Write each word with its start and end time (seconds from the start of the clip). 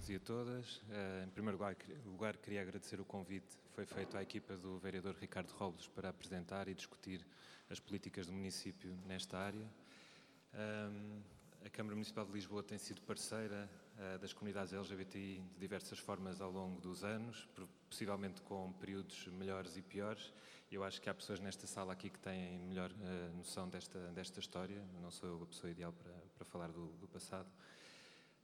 todos 0.00 0.08
e 0.08 0.16
a 0.16 0.20
todas. 0.20 0.82
Eh, 0.90 1.24
em 1.26 1.30
primeiro 1.30 1.58
lugar, 2.06 2.36
queria 2.38 2.62
agradecer 2.62 3.00
o 3.00 3.04
convite 3.04 3.56
que 3.56 3.74
foi 3.74 3.84
feito 3.84 4.16
à 4.16 4.22
equipa 4.22 4.56
do 4.56 4.78
vereador 4.78 5.14
Ricardo 5.20 5.50
Robles 5.50 5.88
para 5.88 6.08
apresentar 6.08 6.68
e 6.68 6.74
discutir 6.74 7.24
as 7.68 7.78
políticas 7.78 8.26
do 8.26 8.32
município 8.32 8.96
nesta 9.06 9.36
área. 9.36 9.68
Ehm, 10.54 11.20
a 11.64 11.68
Câmara 11.68 11.94
Municipal 11.94 12.24
de 12.24 12.32
Lisboa 12.32 12.62
tem 12.62 12.78
sido 12.78 13.02
parceira 13.02 13.68
eh, 13.98 14.16
das 14.18 14.32
comunidades 14.32 14.72
LGBTI 14.72 15.42
de 15.52 15.58
diversas 15.58 15.98
formas 15.98 16.40
ao 16.40 16.50
longo 16.50 16.80
dos 16.80 17.04
anos, 17.04 17.46
possivelmente 17.88 18.40
com 18.42 18.72
períodos 18.74 19.26
melhores 19.26 19.76
e 19.76 19.82
piores. 19.82 20.32
Eu 20.72 20.82
acho 20.82 21.00
que 21.00 21.10
há 21.10 21.14
pessoas 21.14 21.40
nesta 21.40 21.66
sala 21.66 21.92
aqui 21.92 22.08
que 22.08 22.18
têm 22.20 22.58
melhor 22.60 22.90
uh, 22.90 23.36
noção 23.36 23.68
desta, 23.68 23.98
desta 24.12 24.40
história. 24.40 24.82
Não 25.02 25.10
sou 25.10 25.28
eu 25.28 25.42
a 25.42 25.46
pessoa 25.46 25.70
ideal 25.70 25.92
para, 25.92 26.12
para 26.36 26.44
falar 26.46 26.68
do, 26.68 26.86
do 26.92 27.08
passado. 27.08 27.50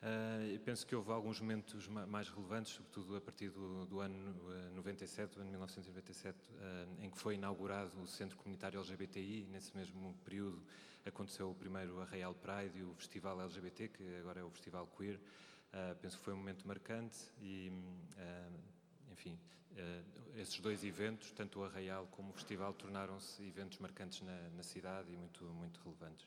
Uh, 0.02 0.58
penso 0.60 0.86
que 0.86 0.94
houve 0.94 1.10
alguns 1.10 1.40
momentos 1.40 1.88
mais 1.88 2.28
relevantes, 2.28 2.72
sobretudo 2.72 3.16
a 3.16 3.20
partir 3.20 3.48
do, 3.48 3.86
do 3.86 4.00
ano 4.00 4.34
97, 4.74 5.34
do 5.34 5.40
ano 5.40 5.50
1997, 5.50 6.36
uh, 6.36 7.04
em 7.04 7.10
que 7.10 7.18
foi 7.18 7.34
inaugurado 7.34 7.98
o 8.02 8.06
Centro 8.06 8.36
Comunitário 8.36 8.78
LGBTI. 8.78 9.46
Nesse 9.50 9.74
mesmo 9.76 10.14
período 10.24 10.62
aconteceu 11.04 11.50
o 11.50 11.54
primeiro 11.54 12.00
Arraial 12.00 12.34
Pride 12.34 12.78
e 12.78 12.82
o 12.82 12.94
Festival 12.94 13.40
LGBT, 13.40 13.88
que 13.88 14.16
agora 14.16 14.40
é 14.40 14.44
o 14.44 14.50
Festival 14.50 14.86
Queer. 14.96 15.16
Uh, 15.16 15.96
penso 16.00 16.18
que 16.18 16.24
foi 16.24 16.34
um 16.34 16.38
momento 16.38 16.66
marcante 16.68 17.16
e, 17.40 17.72
enfim, 19.10 19.38
esses 20.36 20.58
dois 20.60 20.84
eventos, 20.84 21.32
tanto 21.32 21.60
o 21.60 21.64
Arraial 21.64 22.06
como 22.12 22.30
o 22.30 22.32
Festival, 22.32 22.72
tornaram-se 22.72 23.42
eventos 23.42 23.78
marcantes 23.78 24.22
na, 24.22 24.48
na 24.50 24.62
cidade 24.62 25.12
e 25.12 25.16
muito, 25.16 25.44
muito 25.44 25.80
relevantes. 25.82 26.26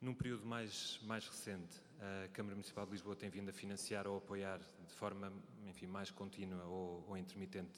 Num 0.00 0.14
período 0.14 0.46
mais, 0.46 1.00
mais 1.02 1.26
recente, 1.26 1.76
a 2.24 2.28
Câmara 2.28 2.54
Municipal 2.54 2.86
de 2.86 2.92
Lisboa 2.92 3.16
tem 3.16 3.28
vindo 3.28 3.48
a 3.48 3.52
financiar 3.52 4.06
ou 4.06 4.18
apoiar 4.18 4.58
de 4.58 4.94
forma 4.94 5.32
enfim, 5.66 5.88
mais 5.88 6.08
contínua 6.08 6.64
ou, 6.66 7.04
ou 7.08 7.16
intermitente 7.16 7.72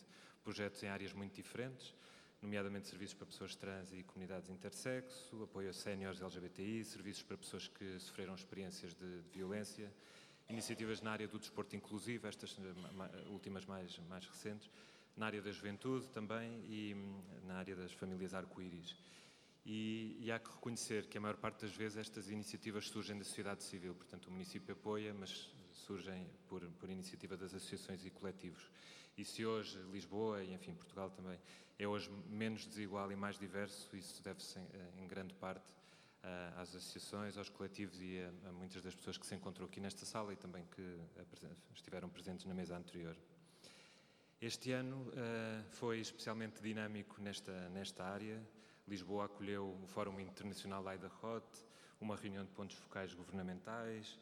projetos 0.44 0.82
em 0.82 0.88
áreas 0.88 1.14
muito 1.14 1.34
diferentes, 1.34 1.94
nomeadamente 2.42 2.88
serviços 2.88 3.14
para 3.14 3.26
pessoas 3.26 3.56
trans 3.56 3.90
e 3.92 4.02
comunidades 4.02 4.50
intersexo, 4.50 5.42
apoio 5.42 5.70
a 5.70 5.72
séniores 5.72 6.20
LGBTI, 6.20 6.84
serviços 6.84 7.22
para 7.22 7.38
pessoas 7.38 7.68
que 7.68 7.98
sofreram 7.98 8.34
experiências 8.34 8.92
de, 8.92 9.22
de, 9.22 9.28
violência, 9.30 9.90
iniciativas 10.46 11.00
na 11.00 11.12
área 11.12 11.26
do 11.26 11.38
desporto 11.38 11.74
inclusivo, 11.74 12.26
estas 12.26 12.54
últimas 13.30 13.64
mais, 13.64 13.98
mais 14.10 14.26
recentes, 14.26 14.68
na 15.16 15.24
área 15.24 15.40
da 15.40 15.50
juventude 15.50 16.06
também 16.08 16.62
e 16.68 16.94
hum, 16.94 17.22
na 17.46 17.54
área 17.54 17.74
das 17.74 17.92
famílias 17.92 18.34
arco-íris. 18.34 18.94
E, 19.64 20.16
e, 20.20 20.32
há 20.32 20.38
que 20.38 20.50
reconhecer 20.50 21.06
que 21.06 21.18
a 21.18 21.20
maior 21.20 21.36
parte 21.36 21.60
das 21.62 21.74
vezes 21.74 21.98
estas 21.98 22.30
iniciativas 22.30 22.88
surgem 22.88 23.18
da 23.18 23.24
sociedade 23.24 23.62
civil, 23.62 23.94
portanto 23.94 24.26
o 24.26 24.30
município 24.30 24.72
apoia, 24.72 25.12
mas 25.12 25.50
surgem 25.72 26.26
por, 26.48 26.62
por 26.72 26.88
iniciativa 26.88 27.36
das 27.36 27.54
associações 27.54 28.04
e 28.04 28.10
coletivos. 28.10 28.70
E 29.16 29.24
se 29.24 29.44
hoje 29.44 29.78
Lisboa 29.92 30.42
e 30.42 30.54
enfim 30.54 30.74
Portugal 30.74 31.10
também 31.10 31.38
é 31.78 31.86
hoje 31.86 32.10
menos 32.28 32.66
desigual 32.66 33.12
e 33.12 33.16
mais 33.16 33.38
diverso, 33.38 33.94
isso 33.96 34.22
deve-se 34.22 34.58
em, 34.58 35.02
em, 35.02 35.06
grande 35.06 35.34
parte 35.34 35.74
às 36.56 36.74
associações, 36.74 37.36
aos 37.36 37.48
coletivos 37.48 38.00
e 38.00 38.20
a, 38.20 38.48
a, 38.48 38.52
muitas 38.52 38.82
das 38.82 38.94
pessoas 38.94 39.16
que 39.16 39.26
se 39.26 39.34
encontram 39.34 39.66
aqui 39.66 39.80
nesta 39.80 40.04
sala 40.04 40.32
e 40.32 40.36
também 40.36 40.64
que 40.74 40.98
estiveram 41.74 42.08
presentes 42.08 42.46
na 42.46 42.54
mesa 42.54 42.76
anterior. 42.76 43.16
Este 44.40 44.72
ano 44.72 44.96
uh, 45.08 45.62
foi 45.70 46.00
especialmente 46.00 46.62
dinâmico 46.62 47.20
nesta, 47.20 47.68
nesta 47.68 48.04
área. 48.04 48.40
Lisboa 48.90 49.26
acolheu 49.26 49.78
o 49.80 49.86
Fórum 49.86 50.18
Internacional 50.18 50.86
Aida 50.88 51.10
Hot, 51.22 51.46
uma 52.00 52.16
reunião 52.16 52.44
de 52.44 52.50
pontos 52.50 52.76
focais 52.76 53.14
governamentais. 53.14 54.18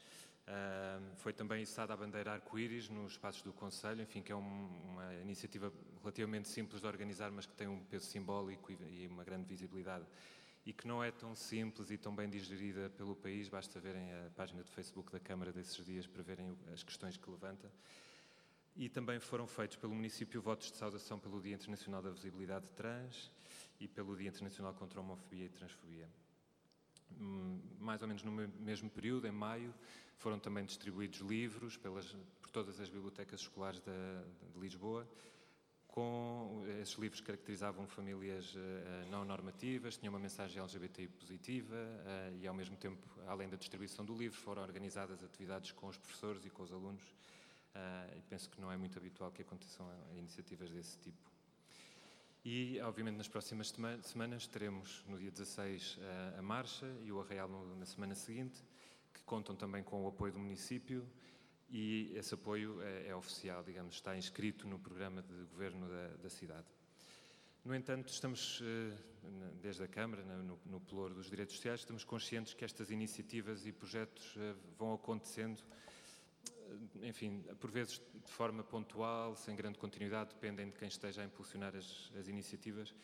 Uh, 0.46 1.16
foi 1.16 1.32
também 1.32 1.62
içada 1.62 1.94
a 1.94 1.96
bandeira 1.96 2.32
arco-íris 2.32 2.88
nos 2.90 3.12
espaços 3.12 3.40
do 3.42 3.52
Conselho, 3.52 4.02
enfim, 4.02 4.20
que 4.20 4.30
é 4.30 4.36
um, 4.36 4.68
uma 4.90 5.14
iniciativa 5.14 5.72
relativamente 6.00 6.48
simples 6.48 6.82
de 6.82 6.86
organizar, 6.86 7.30
mas 7.30 7.46
que 7.46 7.54
tem 7.54 7.66
um 7.66 7.82
peso 7.84 8.06
simbólico 8.06 8.70
e, 8.70 9.04
e, 9.04 9.06
uma 9.06 9.24
grande 9.24 9.46
visibilidade. 9.46 10.04
E 10.66 10.72
que 10.72 10.86
não 10.86 11.02
é 11.02 11.10
tão 11.10 11.34
simples 11.34 11.90
e 11.90 11.96
tão 11.96 12.14
bem 12.14 12.28
digerida 12.28 12.90
pelo 12.90 13.16
país, 13.16 13.48
basta 13.48 13.80
verem 13.80 14.12
a 14.12 14.30
página 14.36 14.62
do 14.62 14.70
Facebook 14.70 15.10
da 15.10 15.18
Câmara 15.18 15.50
desses 15.50 15.82
dias 15.84 16.06
para 16.06 16.22
verem 16.22 16.54
as 16.74 16.82
questões 16.82 17.16
que 17.16 17.30
levanta. 17.30 17.70
E 18.76 18.88
também 18.88 19.18
foram 19.18 19.46
feitos 19.46 19.78
pelo 19.78 19.94
município 19.94 20.42
votos 20.42 20.70
de 20.70 20.76
saudação 20.76 21.18
pelo 21.18 21.40
Dia 21.40 21.54
Internacional 21.54 22.02
da 22.02 22.10
Visibilidade 22.10 22.68
Trans 22.70 23.30
e 23.80 23.86
pelo 23.86 24.16
Dia 24.16 24.28
Internacional 24.28 24.74
contra 24.74 24.98
a 24.98 25.02
Homofobia 25.02 25.44
e 25.44 25.48
Transfobia. 25.48 26.08
Hum, 27.20 27.60
mais 27.78 28.02
ou 28.02 28.08
menos 28.08 28.22
no 28.22 28.32
mesmo 28.32 28.90
período, 28.90 29.26
em 29.26 29.32
maio, 29.32 29.74
foram 30.16 30.38
também 30.38 30.64
distribuídos 30.64 31.20
livros 31.20 31.76
pelas, 31.76 32.14
por 32.40 32.50
todas 32.50 32.80
as 32.80 32.88
bibliotecas 32.88 33.40
escolares 33.40 33.80
de, 33.80 34.52
de 34.52 34.58
Lisboa. 34.60 35.08
Com, 35.86 36.64
esses 36.80 36.94
livros 36.96 37.20
caracterizavam 37.20 37.86
famílias 37.86 38.54
uh, 38.54 39.10
não 39.10 39.24
normativas, 39.24 39.96
tinham 39.96 40.12
uma 40.12 40.20
mensagem 40.20 40.60
LGBTI 40.60 41.08
positiva 41.08 41.76
e, 42.40 42.46
ao 42.46 42.54
mesmo 42.54 42.76
tempo, 42.76 43.04
além 43.26 43.48
da 43.48 43.56
distribuição 43.56 44.04
do 44.04 44.14
livro, 44.14 44.38
foram 44.38 44.62
organizadas 44.62 45.24
atividades 45.24 45.72
com 45.72 45.88
os 45.88 45.96
professores 45.96 46.44
e 46.44 46.50
com 46.50 46.62
os 46.62 46.72
alunos. 46.72 47.02
Uh, 47.02 48.18
e 48.18 48.22
penso 48.22 48.50
que 48.50 48.60
não 48.60 48.70
é 48.70 48.76
muito 48.76 48.98
habitual 48.98 49.30
que 49.30 49.42
aconteçam 49.42 49.86
iniciativas 50.16 50.70
desse 50.70 50.98
tipo. 50.98 51.37
E, 52.44 52.80
obviamente, 52.80 53.16
nas 53.16 53.28
próximas 53.28 53.74
semanas 54.02 54.46
teremos, 54.46 55.04
no 55.08 55.18
dia 55.18 55.30
16, 55.30 55.98
a 56.38 56.42
marcha 56.42 56.86
e 57.02 57.10
o 57.10 57.20
arraial 57.20 57.48
na 57.48 57.84
semana 57.84 58.14
seguinte, 58.14 58.62
que 59.12 59.22
contam 59.22 59.56
também 59.56 59.82
com 59.82 60.04
o 60.04 60.08
apoio 60.08 60.32
do 60.32 60.38
município 60.38 61.06
e 61.70 62.12
esse 62.14 62.34
apoio 62.34 62.80
é, 62.80 63.08
é 63.08 63.14
oficial, 63.14 63.62
digamos, 63.62 63.96
está 63.96 64.16
inscrito 64.16 64.66
no 64.66 64.78
programa 64.78 65.22
de 65.22 65.44
governo 65.46 65.88
da, 65.88 66.08
da 66.22 66.30
cidade. 66.30 66.66
No 67.64 67.74
entanto, 67.74 68.08
estamos, 68.08 68.62
eh, 68.62 68.96
desde 69.60 69.82
a 69.82 69.88
Câmara, 69.88 70.22
no, 70.24 70.58
no 70.64 70.80
pelour 70.80 71.12
dos 71.12 71.28
direitos 71.28 71.56
sociais, 71.56 71.80
estamos 71.80 72.04
conscientes 72.04 72.54
que 72.54 72.64
estas 72.64 72.90
iniciativas 72.90 73.66
e 73.66 73.72
projetos 73.72 74.34
eh, 74.38 74.54
vão 74.78 74.94
acontecendo 74.94 75.62
enfim, 77.02 77.42
por 77.60 77.70
vezes 77.70 78.00
de 78.24 78.32
forma 78.32 78.62
pontual, 78.62 79.36
sem 79.36 79.54
grande 79.54 79.78
continuidade, 79.78 80.30
dependem 80.30 80.68
de 80.68 80.76
quem 80.76 80.88
esteja 80.88 81.22
a 81.22 81.24
impulsionar 81.24 81.74
as, 81.76 82.10
as 82.18 82.28
iniciativas. 82.28 82.94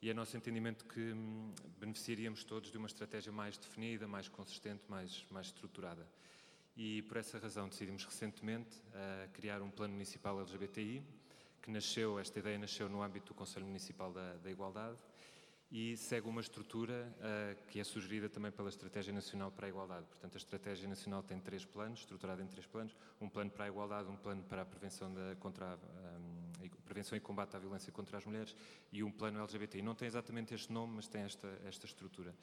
E 0.00 0.08
é 0.08 0.14
nosso 0.14 0.36
entendimento 0.36 0.84
que 0.84 1.12
hum, 1.12 1.52
beneficiaríamos 1.78 2.44
todos 2.44 2.70
de 2.70 2.78
uma 2.78 2.86
estratégia 2.86 3.32
mais 3.32 3.58
definida, 3.58 4.06
mais 4.06 4.28
consistente, 4.28 4.84
mais, 4.88 5.26
mais 5.30 5.46
estruturada. 5.46 6.06
E 6.76 7.02
por 7.02 7.16
essa 7.16 7.38
razão 7.38 7.68
decidimos 7.68 8.04
recentemente 8.04 8.78
uh, 8.78 9.28
criar 9.32 9.60
um 9.60 9.70
plano 9.70 9.94
municipal 9.94 10.38
LGBTI, 10.40 11.02
que 11.60 11.70
nasceu, 11.72 12.20
esta 12.20 12.38
ideia 12.38 12.56
nasceu 12.56 12.88
no 12.88 13.02
âmbito 13.02 13.26
do 13.26 13.34
Conselho 13.34 13.66
Municipal 13.66 14.12
da, 14.12 14.34
da 14.34 14.50
Igualdade, 14.50 14.96
e 15.70 15.96
segue 15.96 16.26
uma 16.26 16.40
estrutura 16.40 17.14
uh, 17.18 17.66
que 17.68 17.78
é 17.78 17.84
sugerida 17.84 18.28
também 18.28 18.50
pela 18.50 18.70
Estratégia 18.70 19.12
Nacional 19.12 19.50
para 19.50 19.66
a 19.66 19.68
Igualdade. 19.68 20.06
Portanto, 20.06 20.34
a 20.34 20.38
Estratégia 20.38 20.88
Nacional 20.88 21.22
tem 21.22 21.38
três 21.38 21.64
planos, 21.64 22.00
estruturada 22.00 22.42
em 22.42 22.46
três 22.46 22.66
planos: 22.66 22.96
um 23.20 23.28
plano 23.28 23.50
para 23.50 23.66
a 23.66 23.68
igualdade, 23.68 24.08
um 24.08 24.16
plano 24.16 24.42
para 24.44 24.62
a 24.62 24.64
prevenção, 24.64 25.12
da, 25.12 25.36
contra 25.36 25.66
a, 25.66 25.76
um, 25.76 26.64
ehm, 26.64 26.70
prevenção 26.86 27.18
e 27.18 27.20
combate 27.20 27.54
à 27.54 27.58
violência 27.58 27.92
contra 27.92 28.16
as 28.16 28.24
mulheres 28.24 28.56
e 28.90 29.02
um 29.04 29.10
plano 29.10 29.40
LGBT. 29.40 29.78
E 29.78 29.82
não 29.82 29.94
tem 29.94 30.08
exatamente 30.08 30.54
este 30.54 30.72
nome, 30.72 30.94
mas 30.96 31.06
tem 31.06 31.22
esta, 31.22 31.48
esta 31.66 31.84
estrutura. 31.84 32.34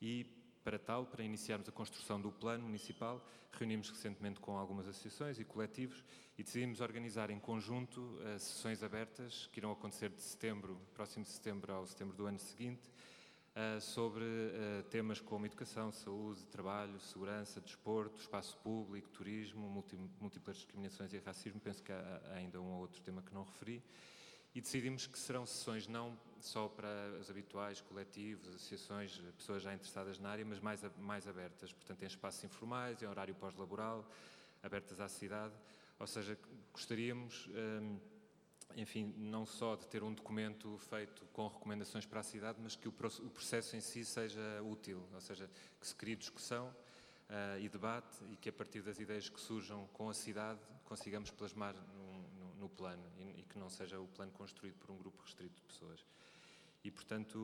E 0.00 0.24
para 0.62 0.78
tal, 0.78 1.06
para 1.06 1.24
iniciarmos 1.24 1.68
a 1.68 1.72
construção 1.72 2.20
do 2.20 2.30
plano 2.30 2.64
municipal, 2.64 3.24
reunimos 3.52 3.90
recentemente 3.90 4.40
com 4.40 4.56
algumas 4.56 4.86
associações 4.86 5.38
e 5.38 5.44
coletivos 5.44 6.04
e 6.38 6.42
decidimos 6.42 6.80
organizar 6.80 7.30
em 7.30 7.38
conjunto 7.38 8.00
uh, 8.00 8.38
sessões 8.38 8.82
abertas 8.82 9.48
que 9.52 9.60
irão 9.60 9.72
acontecer 9.72 10.10
de 10.10 10.20
setembro, 10.20 10.80
próximo 10.94 11.24
de 11.24 11.30
setembro 11.30 11.72
ao 11.72 11.86
setembro 11.86 12.16
do 12.16 12.26
ano 12.26 12.38
seguinte, 12.38 12.88
uh, 13.56 13.80
sobre 13.80 14.24
uh, 14.24 14.82
temas 14.90 15.20
como 15.20 15.46
educação, 15.46 15.90
saúde, 15.90 16.44
trabalho, 16.46 17.00
segurança, 17.00 17.60
desporto, 17.60 18.20
espaço 18.20 18.56
público, 18.58 19.08
turismo, 19.08 19.68
múltiplas 20.20 20.56
discriminações 20.56 21.12
e 21.12 21.18
racismo. 21.18 21.60
Penso 21.60 21.82
que 21.82 21.92
há 21.92 22.20
ainda 22.34 22.60
um 22.60 22.72
ou 22.72 22.80
outro 22.80 23.00
tema 23.00 23.22
que 23.22 23.34
não 23.34 23.44
referi 23.44 23.82
e 24.54 24.60
decidimos 24.60 25.06
que 25.06 25.18
serão 25.18 25.46
sessões 25.46 25.86
não 25.86 26.18
só 26.44 26.68
para 26.68 26.88
os 27.20 27.30
habituais 27.30 27.80
coletivos, 27.80 28.48
associações, 28.48 29.20
pessoas 29.36 29.62
já 29.62 29.74
interessadas 29.74 30.18
na 30.18 30.30
área, 30.30 30.44
mas 30.44 30.60
mais, 30.60 30.82
mais 30.98 31.26
abertas, 31.26 31.72
portanto 31.72 32.02
em 32.02 32.06
espaços 32.06 32.42
informais, 32.44 33.02
em 33.02 33.06
horário 33.06 33.34
pós-laboral, 33.34 34.04
abertas 34.62 35.00
à 35.00 35.08
cidade, 35.08 35.54
ou 35.98 36.06
seja, 36.06 36.38
gostaríamos, 36.72 37.48
hum, 37.48 37.98
enfim, 38.76 39.14
não 39.16 39.44
só 39.44 39.76
de 39.76 39.86
ter 39.88 40.02
um 40.02 40.12
documento 40.12 40.78
feito 40.78 41.24
com 41.32 41.48
recomendações 41.48 42.06
para 42.06 42.20
a 42.20 42.22
cidade, 42.22 42.58
mas 42.62 42.76
que 42.76 42.88
o 42.88 42.92
processo 42.92 43.76
em 43.76 43.80
si 43.80 44.04
seja 44.04 44.62
útil, 44.62 45.02
ou 45.12 45.20
seja, 45.20 45.50
que 45.80 45.86
se 45.86 45.94
crie 45.94 46.16
discussão 46.16 46.68
uh, 46.68 47.58
e 47.60 47.68
debate 47.68 48.16
e 48.30 48.36
que 48.36 48.48
a 48.48 48.52
partir 48.52 48.80
das 48.82 48.98
ideias 48.98 49.28
que 49.28 49.40
surjam 49.40 49.86
com 49.92 50.08
a 50.08 50.14
cidade 50.14 50.60
consigamos 50.84 51.30
plasmar 51.30 51.74
no 52.60 52.68
plano 52.68 53.02
e, 53.18 53.40
e, 53.40 53.42
que 53.48 53.58
não 53.58 53.70
seja 53.70 53.98
o 53.98 54.06
plano 54.06 54.30
construído 54.32 54.76
por 54.78 54.90
um 54.90 54.98
grupo 54.98 55.22
restrito 55.22 55.54
de 55.54 55.62
pessoas. 55.62 56.04
E, 56.84 56.90
portanto, 56.90 57.38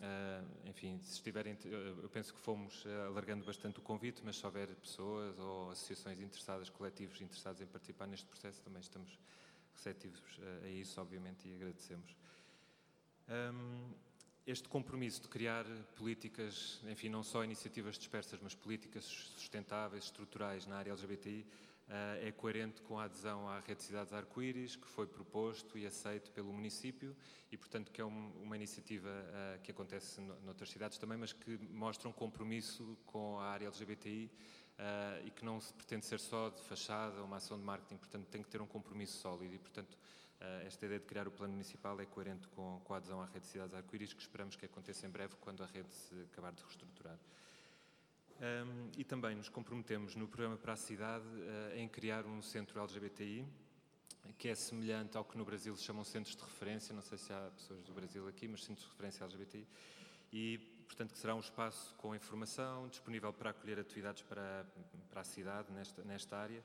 Uh, 0.00 0.68
enfim, 0.68 0.96
se 1.02 1.14
estiverem, 1.14 1.58
eu 1.64 2.08
penso 2.08 2.32
que 2.32 2.38
fomos 2.38 2.86
alargando 3.08 3.44
bastante 3.44 3.80
o 3.80 3.82
convite, 3.82 4.22
mas 4.24 4.36
se 4.36 4.46
houver 4.46 4.68
pessoas 4.76 5.36
ou 5.40 5.72
associações 5.72 6.20
interessadas, 6.20 6.70
coletivos 6.70 7.20
interessados 7.20 7.60
em 7.60 7.66
participar 7.66 8.06
neste 8.06 8.24
processo, 8.24 8.62
também 8.62 8.80
estamos 8.80 9.18
receptivos 9.74 10.22
a 10.62 10.68
isso, 10.68 11.00
obviamente, 11.00 11.48
e 11.48 11.54
agradecemos. 11.56 12.14
Um, 13.28 13.92
este 14.46 14.68
compromisso 14.68 15.22
de 15.22 15.28
criar 15.28 15.64
políticas, 15.96 16.80
enfim, 16.88 17.08
não 17.08 17.24
só 17.24 17.42
iniciativas 17.42 17.98
dispersas, 17.98 18.38
mas 18.40 18.54
políticas 18.54 19.04
sustentáveis, 19.04 20.04
estruturais 20.04 20.64
na 20.66 20.76
área 20.76 20.92
LGBTI, 20.92 21.44
é 22.20 22.30
coerente 22.32 22.82
com 22.82 22.98
a 22.98 23.04
adesão 23.04 23.48
à 23.48 23.60
Rede 23.60 23.76
de 23.76 23.84
Cidades 23.84 24.12
Arco-Íris, 24.12 24.76
que 24.76 24.86
foi 24.88 25.06
proposto 25.06 25.78
e 25.78 25.86
aceito 25.86 26.30
pelo 26.32 26.52
município 26.52 27.16
e, 27.50 27.56
portanto, 27.56 27.90
que 27.90 28.00
é 28.00 28.04
um, 28.04 28.32
uma 28.42 28.56
iniciativa 28.56 29.08
uh, 29.08 29.60
que 29.62 29.70
acontece 29.70 30.20
no, 30.20 30.38
noutras 30.42 30.70
cidades 30.70 30.98
também, 30.98 31.16
mas 31.16 31.32
que 31.32 31.58
mostra 31.70 32.08
um 32.08 32.12
compromisso 32.12 32.98
com 33.06 33.38
a 33.38 33.46
área 33.46 33.66
LGBTI 33.66 34.30
uh, 34.78 35.26
e 35.26 35.30
que 35.30 35.44
não 35.44 35.60
se 35.60 35.72
pretende 35.72 36.04
ser 36.04 36.20
só 36.20 36.50
de 36.50 36.60
fachada, 36.62 37.22
uma 37.22 37.36
ação 37.36 37.58
de 37.58 37.64
marketing, 37.64 37.96
portanto, 37.96 38.26
tem 38.26 38.42
que 38.42 38.50
ter 38.50 38.60
um 38.60 38.66
compromisso 38.66 39.18
sólido 39.18 39.54
e, 39.54 39.58
portanto, 39.58 39.98
esta 40.64 40.86
ideia 40.86 41.00
de 41.00 41.06
criar 41.06 41.26
o 41.26 41.32
plano 41.32 41.52
municipal 41.52 42.00
é 42.00 42.06
coerente 42.06 42.46
com, 42.48 42.80
a 42.90 42.96
adesão 42.96 43.20
à 43.20 43.24
rede 43.24 43.40
de 43.40 43.46
cidades 43.46 43.74
arco-íris, 43.74 44.12
que 44.12 44.20
esperamos 44.20 44.54
que 44.54 44.64
aconteça 44.64 45.04
em 45.04 45.10
breve, 45.10 45.34
quando 45.40 45.64
a 45.64 45.66
rede 45.66 45.92
se 45.92 46.14
acabar 46.30 46.52
de 46.52 46.62
reestruturar. 46.62 47.18
Um, 48.40 48.90
e 48.96 49.02
também 49.02 49.34
nos 49.34 49.48
comprometemos 49.48 50.14
no 50.14 50.28
programa 50.28 50.56
para 50.56 50.74
a 50.74 50.76
cidade 50.76 51.26
uh, 51.26 51.76
em 51.76 51.88
criar 51.88 52.24
um 52.24 52.40
centro 52.40 52.78
LGBTI, 52.78 53.44
que 54.38 54.48
é 54.48 54.54
semelhante 54.54 55.16
ao 55.16 55.24
que 55.24 55.36
no 55.36 55.44
Brasil 55.44 55.76
se 55.76 55.82
chamam 55.82 56.04
centros 56.04 56.36
de 56.36 56.42
referência, 56.42 56.94
não 56.94 57.02
sei 57.02 57.18
se 57.18 57.32
há 57.32 57.50
pessoas 57.56 57.82
do 57.82 57.92
Brasil 57.92 58.28
aqui, 58.28 58.46
mas 58.46 58.64
centros 58.64 58.86
de 58.86 58.92
referência 58.92 59.24
LGBTI, 59.24 59.66
e 60.32 60.58
portanto 60.86 61.12
que 61.12 61.18
será 61.18 61.34
um 61.34 61.40
espaço 61.40 61.92
com 61.96 62.14
informação, 62.14 62.86
disponível 62.86 63.32
para 63.32 63.50
acolher 63.50 63.80
atividades 63.80 64.22
para, 64.22 64.64
para 65.10 65.20
a 65.20 65.24
cidade 65.24 65.72
nesta, 65.72 66.04
nesta 66.04 66.36
área 66.36 66.62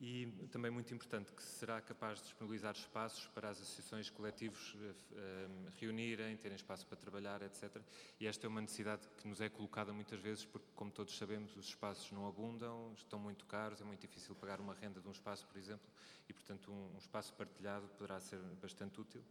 e 0.00 0.26
também 0.52 0.70
muito 0.70 0.94
importante 0.94 1.32
que 1.32 1.42
será 1.42 1.80
capaz 1.80 2.18
de 2.18 2.24
disponibilizar 2.24 2.72
espaços 2.74 3.26
para 3.28 3.48
as 3.48 3.60
associações 3.60 4.08
coletivos 4.08 4.74
uh, 4.74 4.78
uh, 4.78 5.72
reunirem, 5.80 6.36
terem 6.36 6.54
espaço 6.54 6.86
para 6.86 6.96
trabalhar, 6.96 7.42
etc. 7.42 7.82
E 8.20 8.26
esta 8.26 8.46
é 8.46 8.48
uma 8.48 8.60
necessidade 8.60 9.08
que 9.16 9.26
nos 9.26 9.40
é 9.40 9.48
colocada 9.48 9.92
muitas 9.92 10.20
vezes 10.20 10.44
porque, 10.44 10.68
como 10.76 10.90
todos 10.90 11.16
sabemos, 11.18 11.56
os 11.56 11.66
espaços 11.66 12.12
não 12.12 12.28
abundam, 12.28 12.92
estão 12.96 13.18
muito 13.18 13.44
caros, 13.46 13.80
é 13.80 13.84
muito 13.84 14.00
difícil 14.00 14.36
pagar 14.36 14.60
uma 14.60 14.74
renda 14.74 15.00
de 15.00 15.08
um 15.08 15.12
espaço, 15.12 15.46
por 15.48 15.58
exemplo, 15.58 15.88
e, 16.28 16.32
portanto, 16.32 16.70
um, 16.70 16.94
um 16.94 16.98
espaço 16.98 17.34
partilhado 17.34 17.88
poderá 17.88 18.20
ser 18.20 18.38
bastante 18.62 19.00
útil. 19.00 19.22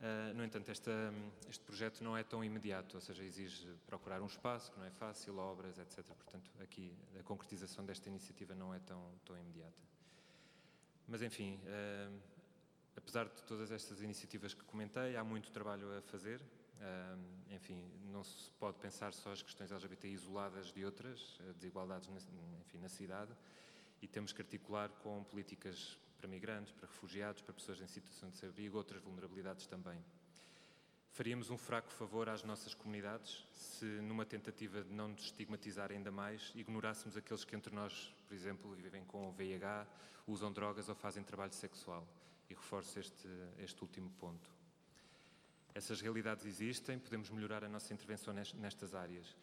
Uh, 0.00 0.32
no 0.34 0.44
entanto, 0.44 0.70
esta, 0.70 0.92
este 1.48 1.64
projeto 1.64 2.04
não 2.04 2.16
é 2.16 2.22
tão 2.22 2.44
imediato, 2.44 2.96
ou 2.96 3.00
seja, 3.00 3.24
exige 3.24 3.66
procurar 3.84 4.22
um 4.22 4.26
espaço, 4.26 4.70
que 4.70 4.78
não 4.78 4.86
é 4.86 4.90
fácil, 4.90 5.36
obras, 5.38 5.76
etc. 5.76 6.04
Portanto, 6.06 6.50
aqui 6.60 6.96
a 7.18 7.22
concretização 7.24 7.84
desta 7.84 8.08
iniciativa 8.08 8.54
não 8.54 8.72
é 8.72 8.78
tão, 8.78 9.02
tão 9.24 9.36
imediata. 9.36 9.82
Mas, 11.08 11.20
enfim, 11.20 11.58
uh, 11.64 12.16
apesar 12.96 13.24
de 13.26 13.42
todas 13.42 13.72
estas 13.72 14.00
iniciativas 14.00 14.54
que 14.54 14.62
comentei, 14.64 15.16
há 15.16 15.24
muito 15.24 15.50
trabalho 15.50 15.98
a 15.98 16.02
fazer. 16.02 16.40
Uh, 16.40 17.54
enfim, 17.54 17.90
não 18.12 18.22
se 18.22 18.52
pode 18.52 18.78
pensar 18.78 19.12
só 19.12 19.32
as 19.32 19.42
questões 19.42 19.72
LGBT 19.72 20.08
isoladas 20.08 20.70
de 20.72 20.84
outras, 20.84 21.40
desigualdades 21.56 22.08
na, 22.08 22.18
enfim, 22.60 22.78
na 22.78 22.88
cidade, 22.88 23.32
e 24.00 24.06
temos 24.06 24.32
que 24.32 24.40
articular 24.40 24.90
com 25.02 25.24
políticas 25.24 25.98
para 26.18 26.28
migrantes, 26.28 26.72
para 26.72 26.86
refugiados, 26.86 27.40
para 27.42 27.54
pessoas 27.54 27.80
em 27.80 27.86
situação 27.86 28.28
de 28.28 28.46
abrigo, 28.46 28.76
outras 28.76 29.00
vulnerabilidades 29.00 29.66
também. 29.66 30.04
Faríamos 31.12 31.50
um 31.50 31.56
fraco 31.56 31.90
favor 31.92 32.28
às 32.28 32.42
nossas 32.42 32.74
comunidades 32.74 33.46
se, 33.52 33.84
numa 33.84 34.24
tentativa 34.24 34.82
de 34.82 34.92
não 34.92 35.08
nos 35.08 35.24
estigmatizar 35.24 35.90
ainda 35.90 36.10
mais, 36.10 36.52
ignorássemos 36.54 37.16
aqueles 37.16 37.44
que 37.44 37.56
entre 37.56 37.74
nós, 37.74 38.14
por 38.26 38.34
exemplo, 38.34 38.74
vivem 38.74 39.04
com 39.04 39.32
VIH, 39.32 39.86
usam 40.26 40.52
drogas 40.52 40.88
ou 40.88 40.94
fazem 40.94 41.22
trabalho 41.22 41.52
sexual. 41.52 42.06
E 42.50 42.54
reforço 42.54 42.98
este, 42.98 43.28
este 43.58 43.82
último 43.82 44.10
ponto. 44.18 44.48
Essas 45.74 46.00
realidades 46.00 46.46
existem, 46.46 46.98
podemos 46.98 47.30
melhorar 47.30 47.62
a 47.62 47.68
nossa 47.68 47.92
intervenção 47.92 48.32
nestas 48.32 48.94
áreas. 48.94 49.36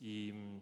E 0.00 0.32
hum, 0.32 0.60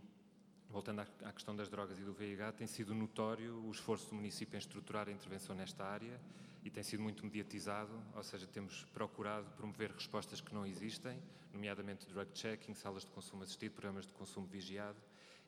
voltando 0.70 1.00
à 1.00 1.32
questão 1.32 1.54
das 1.54 1.68
drogas 1.68 1.98
e 1.98 2.02
do 2.02 2.12
VIH, 2.12 2.52
tem 2.52 2.66
sido 2.66 2.94
notório 2.94 3.60
o 3.64 3.70
esforço 3.70 4.08
do 4.08 4.14
município 4.14 4.56
em 4.56 4.58
estruturar 4.58 5.08
a 5.08 5.12
intervenção 5.12 5.54
nesta 5.54 5.84
área 5.84 6.20
e 6.62 6.70
tem 6.70 6.82
sido 6.82 7.02
muito 7.02 7.24
mediatizado, 7.24 7.90
ou 8.14 8.22
seja, 8.22 8.46
temos 8.46 8.84
procurado 8.92 9.50
promover 9.56 9.90
respostas 9.90 10.40
que 10.40 10.54
não 10.54 10.64
existem, 10.66 11.20
nomeadamente 11.52 12.06
drug 12.06 12.30
checking, 12.34 12.74
salas 12.74 13.04
de 13.04 13.10
consumo 13.10 13.42
assistido, 13.42 13.72
programas 13.72 14.06
de 14.06 14.12
consumo 14.12 14.46
vigiado, 14.46 14.98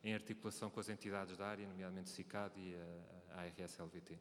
em 0.02 0.14
articulação 0.14 0.69
com 0.69 0.80
as 0.80 0.88
entidades 0.88 1.36
da 1.36 1.46
área, 1.46 1.69
nomeadamente 1.69 2.10
CICAD 2.10 2.58
e 2.58 2.74
a, 2.74 3.42
ARS-LVT. 3.42 4.14
Uh, 4.14 4.19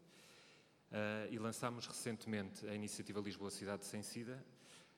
e 1.32 1.40
lançámos 1.40 1.88
recentemente 1.88 2.68
a 2.68 2.76
iniciativa 2.76 3.20
Lisboa 3.20 3.50
Cidade 3.50 3.86
Sem 3.86 4.04
SIDA, 4.04 4.44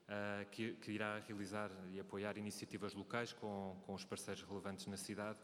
uh, 0.08 0.50
que, 0.50 0.74
que, 0.74 0.92
irá 0.92 1.20
realizar 1.20 1.72
e 1.92 2.00
apoiar 2.00 2.38
iniciativas 2.38 2.94
locais 2.94 3.32
com, 3.32 3.78
com 3.86 3.94
os 3.94 4.04
parceiros 4.04 4.44
relevantes 4.44 4.88
na 4.88 4.98
cidade, 4.98 5.40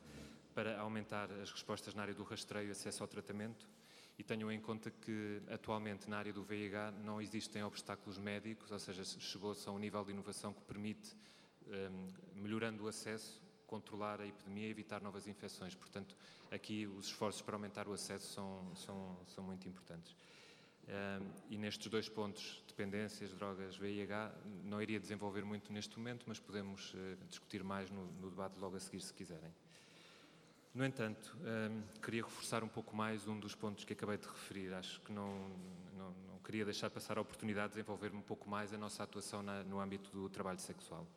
para 0.60 0.78
aumentar 0.82 1.32
as 1.42 1.50
respostas 1.54 1.96
na 1.96 2.02
área 2.02 2.14
do 2.14 2.22
rastreio 2.22 2.68
e 2.68 2.72
acesso 2.72 3.02
ao 3.02 3.08
tratamento 3.08 3.66
e 4.18 4.24
tenham 4.26 4.52
em 4.52 4.60
conta 4.60 4.92
que 4.92 5.42
atualmente 5.50 6.10
na 6.10 6.18
área 6.18 6.34
do 6.34 6.44
VIH 6.44 6.92
não 7.02 7.22
existem 7.22 7.64
obstáculos 7.64 8.18
médicos, 8.18 8.70
ou 8.70 8.78
seja, 8.78 9.06
chegou-se 9.06 9.70
a 9.70 9.72
um 9.72 9.80
nível 9.80 10.04
de 10.04 10.12
inovação 10.12 10.52
que 10.52 10.62
permite, 10.64 11.16
um, 11.66 12.42
melhorando 12.42 12.84
o 12.84 12.88
acesso, 12.90 13.42
controlar 13.66 14.20
a 14.20 14.28
epidemia 14.28 14.68
e 14.68 14.70
evitar 14.70 15.02
novas 15.02 15.28
infecções. 15.28 15.74
Portanto, 15.76 16.14
aqui 16.52 16.86
os 16.86 17.06
esforços 17.06 17.42
para 17.42 17.56
aumentar 17.56 17.88
o 17.88 17.94
acesso 17.94 18.28
são, 18.34 18.76
são, 18.76 19.18
são 19.28 19.42
muito 19.42 19.66
importantes. 19.66 20.14
Um, 20.90 21.32
e 21.50 21.58
nestes 21.58 21.88
dois 21.88 22.10
pontos, 22.10 22.62
dependências, 22.68 23.34
drogas, 23.34 23.78
VIH, 23.78 24.36
não 24.66 24.82
iria 24.82 25.00
desenvolver 25.00 25.46
muito 25.46 25.72
neste 25.72 25.98
momento, 25.98 26.26
mas 26.28 26.38
podemos 26.38 26.94
uh, 26.96 26.98
discutir 27.30 27.64
mais 27.64 27.90
no, 27.90 28.12
no 28.20 28.30
debate 28.30 28.60
logo 28.60 28.76
a 28.76 28.80
seguir, 28.82 29.00
se 29.00 29.14
quiserem. 29.14 29.54
No 30.74 30.86
entanto, 30.86 31.36
um, 31.38 31.82
queria 32.00 32.22
reforçar 32.24 32.64
um 32.64 32.68
pouco 32.68 32.96
mais 32.96 33.28
um 33.28 33.40
dos 33.40 33.56
pontos 33.56 33.84
que 33.84 33.94
acabei 33.94 34.18
de 34.18 34.28
referir. 34.28 34.72
Acho 34.76 35.02
que 35.02 35.12
não, 35.12 35.50
não, 35.98 36.12
não 36.28 36.38
queria 36.44 36.64
deixar 36.64 36.92
passar 36.92 37.18
a 37.18 37.22
oportunidade 37.22 37.70
de 37.70 37.74
desenvolver 37.80 38.14
um 38.14 38.22
pouco 38.22 38.48
mais 38.48 38.72
a 38.72 38.78
nossa 38.78 39.02
atuação 39.02 39.42
na, 39.42 39.64
no 39.64 39.80
âmbito 39.80 40.12
do 40.12 40.30
trabalho 40.30 40.60
sexual. 40.60 41.08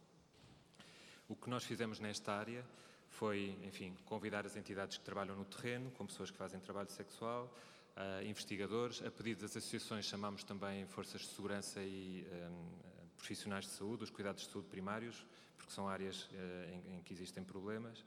O 1.29 1.37
que 1.37 1.51
nós 1.51 1.65
fizemos 1.65 2.01
nesta 2.01 2.33
área 2.33 2.65
foi, 3.11 3.59
enfim, 3.63 3.95
convidar 4.07 4.47
as 4.47 4.57
entidades 4.57 4.97
que 4.97 5.05
trabalham 5.05 5.37
no 5.37 5.45
terreno, 5.45 5.91
com 5.91 6.07
pessoas 6.07 6.31
que 6.31 6.39
fazem 6.39 6.59
trabalho 6.59 6.91
sexual, 6.91 7.55
uh, 7.95 8.25
investigadores. 8.27 9.03
A 9.03 9.11
pedido 9.11 9.43
das 9.43 9.55
associações, 9.55 10.07
chamamos 10.07 10.45
também 10.45 10.87
forças 10.87 11.21
de 11.21 11.29
segurança 11.29 11.79
e 11.83 12.27
um, 12.51 13.17
profissionais 13.19 13.67
de 13.67 13.73
saúde, 13.73 14.03
os 14.03 14.11
cuidados 14.11 14.47
de 14.47 14.51
saúde 14.51 14.69
primários, 14.69 15.27
porque 15.59 15.73
são 15.75 15.87
áreas 15.87 16.25
uh, 16.25 16.89
em, 16.89 16.97
em 16.97 17.03
que 17.03 17.13
existem 17.13 17.45
problemas. 17.45 18.03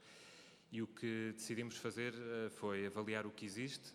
E 0.72 0.82
o 0.82 0.88
que 0.88 1.32
decidimos 1.34 1.78
fazer 1.78 2.14
uh, 2.14 2.50
foi 2.52 2.86
avaliar 2.86 3.26
o 3.26 3.32
que 3.32 3.46
existe, 3.46 3.90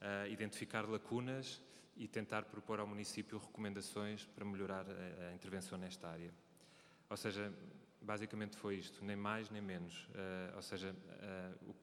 uh, 0.00 0.30
identificar 0.30 0.88
lacunas 0.88 1.60
e 1.96 2.08
tentar 2.08 2.44
propor 2.44 2.80
ao 2.80 2.86
município 2.86 3.38
recomendações 3.38 4.24
para 4.24 4.44
melhorar 4.44 4.86
a, 4.88 5.28
a 5.28 5.34
intervenção 5.34 5.78
nesta 5.78 6.08
área. 6.08 6.32
Ou 7.08 7.16
seja, 7.16 7.52
basicamente 8.02 8.56
foi 8.56 8.76
isto, 8.76 9.04
nem 9.04 9.16
mais 9.16 9.48
nem 9.48 9.62
menos. 9.62 10.06
Ou 10.54 10.60
seja, 10.60 10.94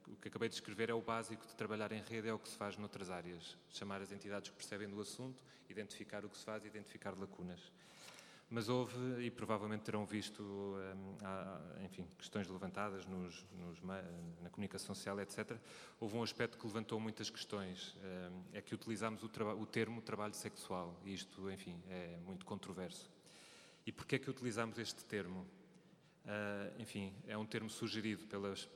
o, 0.08 0.16
que 0.18 0.28
acabei 0.28 0.50
de 0.50 0.56
escrever 0.56 0.90
é 0.90 0.94
o 0.94 1.02
básico 1.02 1.48
de 1.48 1.56
trabalhar 1.56 1.92
em 1.94 2.02
rede, 2.04 2.28
é 2.28 2.34
o 2.34 2.38
que 2.38 2.48
se 2.48 2.56
faz 2.56 2.78
noutras 2.78 3.10
áreas. 3.10 3.58
Chamar 3.70 4.02
as 4.02 4.12
entidades 4.12 4.52
que 4.52 4.56
percebem 4.56 4.88
do 4.88 5.02
assunto, 5.02 5.44
identificar 5.68 6.24
o 6.25 6.30
que 6.30 6.38
se 6.38 6.44
faz 6.44 6.63
e 6.63 6.68
identificar 6.68 7.18
lacunas 7.18 7.72
mas 8.53 8.69
houve, 8.69 9.25
e 9.25 9.31
provavelmente 9.31 9.81
terão 9.81 10.05
visto, 10.05 10.43
um, 10.43 11.17
há, 11.25 11.60
enfim, 11.83 12.07
questões 12.15 12.48
levantadas 12.48 13.03
nos, 13.07 13.43
nos, 13.51 13.81
na 13.81 14.50
comunicação 14.51 14.93
social, 14.93 15.19
etc. 15.22 15.57
Houve 16.00 16.15
um 16.15 16.22
aspecto 16.22 16.55
que 16.55 16.67
levantou 16.67 17.00
muitas 17.00 17.31
questões, 17.31 17.98
um, 17.98 18.43
é 18.53 18.62
que 18.62 18.75
utilizámos 18.75 19.24
o, 19.24 19.25
o, 19.60 19.65
termo 19.65 20.03
trabalho 20.03 20.36
sexual, 20.36 20.95
e 21.03 21.15
isto, 21.15 21.50
enfim, 21.50 21.81
é 21.89 22.19
muito 22.27 22.45
controverso. 22.45 23.12
E 23.88 23.91
porquê 23.91 24.17
é 24.17 24.19
que 24.19 24.29
utilizamos 24.29 24.77
este 24.77 25.03
termo? 25.03 25.48
Uh, 26.25 26.82
enfim, 26.82 27.13
é 27.27 27.38
um 27.38 27.46
termo 27.46 27.70
sugerido 27.70 28.25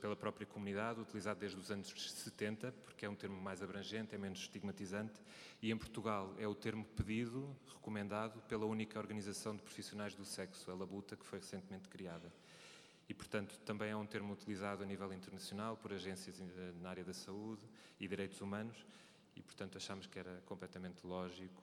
pela 0.00 0.14
própria 0.14 0.46
comunidade, 0.46 1.00
utilizado 1.00 1.40
desde 1.40 1.58
os 1.58 1.70
anos 1.70 1.88
70, 1.88 2.72
porque 2.84 3.06
é 3.06 3.08
um 3.08 3.14
termo 3.14 3.40
mais 3.40 3.62
abrangente, 3.62 4.14
é 4.14 4.18
menos 4.18 4.40
estigmatizante, 4.40 5.18
e 5.62 5.70
em 5.70 5.76
Portugal 5.78 6.34
é 6.38 6.46
o 6.46 6.54
termo 6.54 6.84
pedido, 6.84 7.56
recomendado 7.72 8.38
pela 8.42 8.66
única 8.66 8.98
organização 8.98 9.56
de 9.56 9.62
profissionais 9.62 10.14
do 10.14 10.26
sexo, 10.26 10.70
a 10.70 10.74
Labuta, 10.74 11.16
que 11.16 11.24
foi 11.24 11.38
recentemente 11.38 11.88
criada. 11.88 12.30
E, 13.08 13.14
portanto, 13.14 13.58
também 13.60 13.90
é 13.90 13.96
um 13.96 14.04
termo 14.04 14.34
utilizado 14.34 14.82
a 14.82 14.86
nível 14.86 15.10
internacional 15.14 15.74
por 15.74 15.94
agências 15.94 16.38
eh, 16.38 16.72
na 16.82 16.90
área 16.90 17.02
da 17.04 17.14
saúde 17.14 17.62
e 17.98 18.06
direitos 18.06 18.42
humanos, 18.42 18.84
e, 19.34 19.40
portanto, 19.40 19.78
achamos 19.78 20.06
que 20.06 20.18
era 20.18 20.42
completamente 20.44 21.06
lógico 21.06 21.62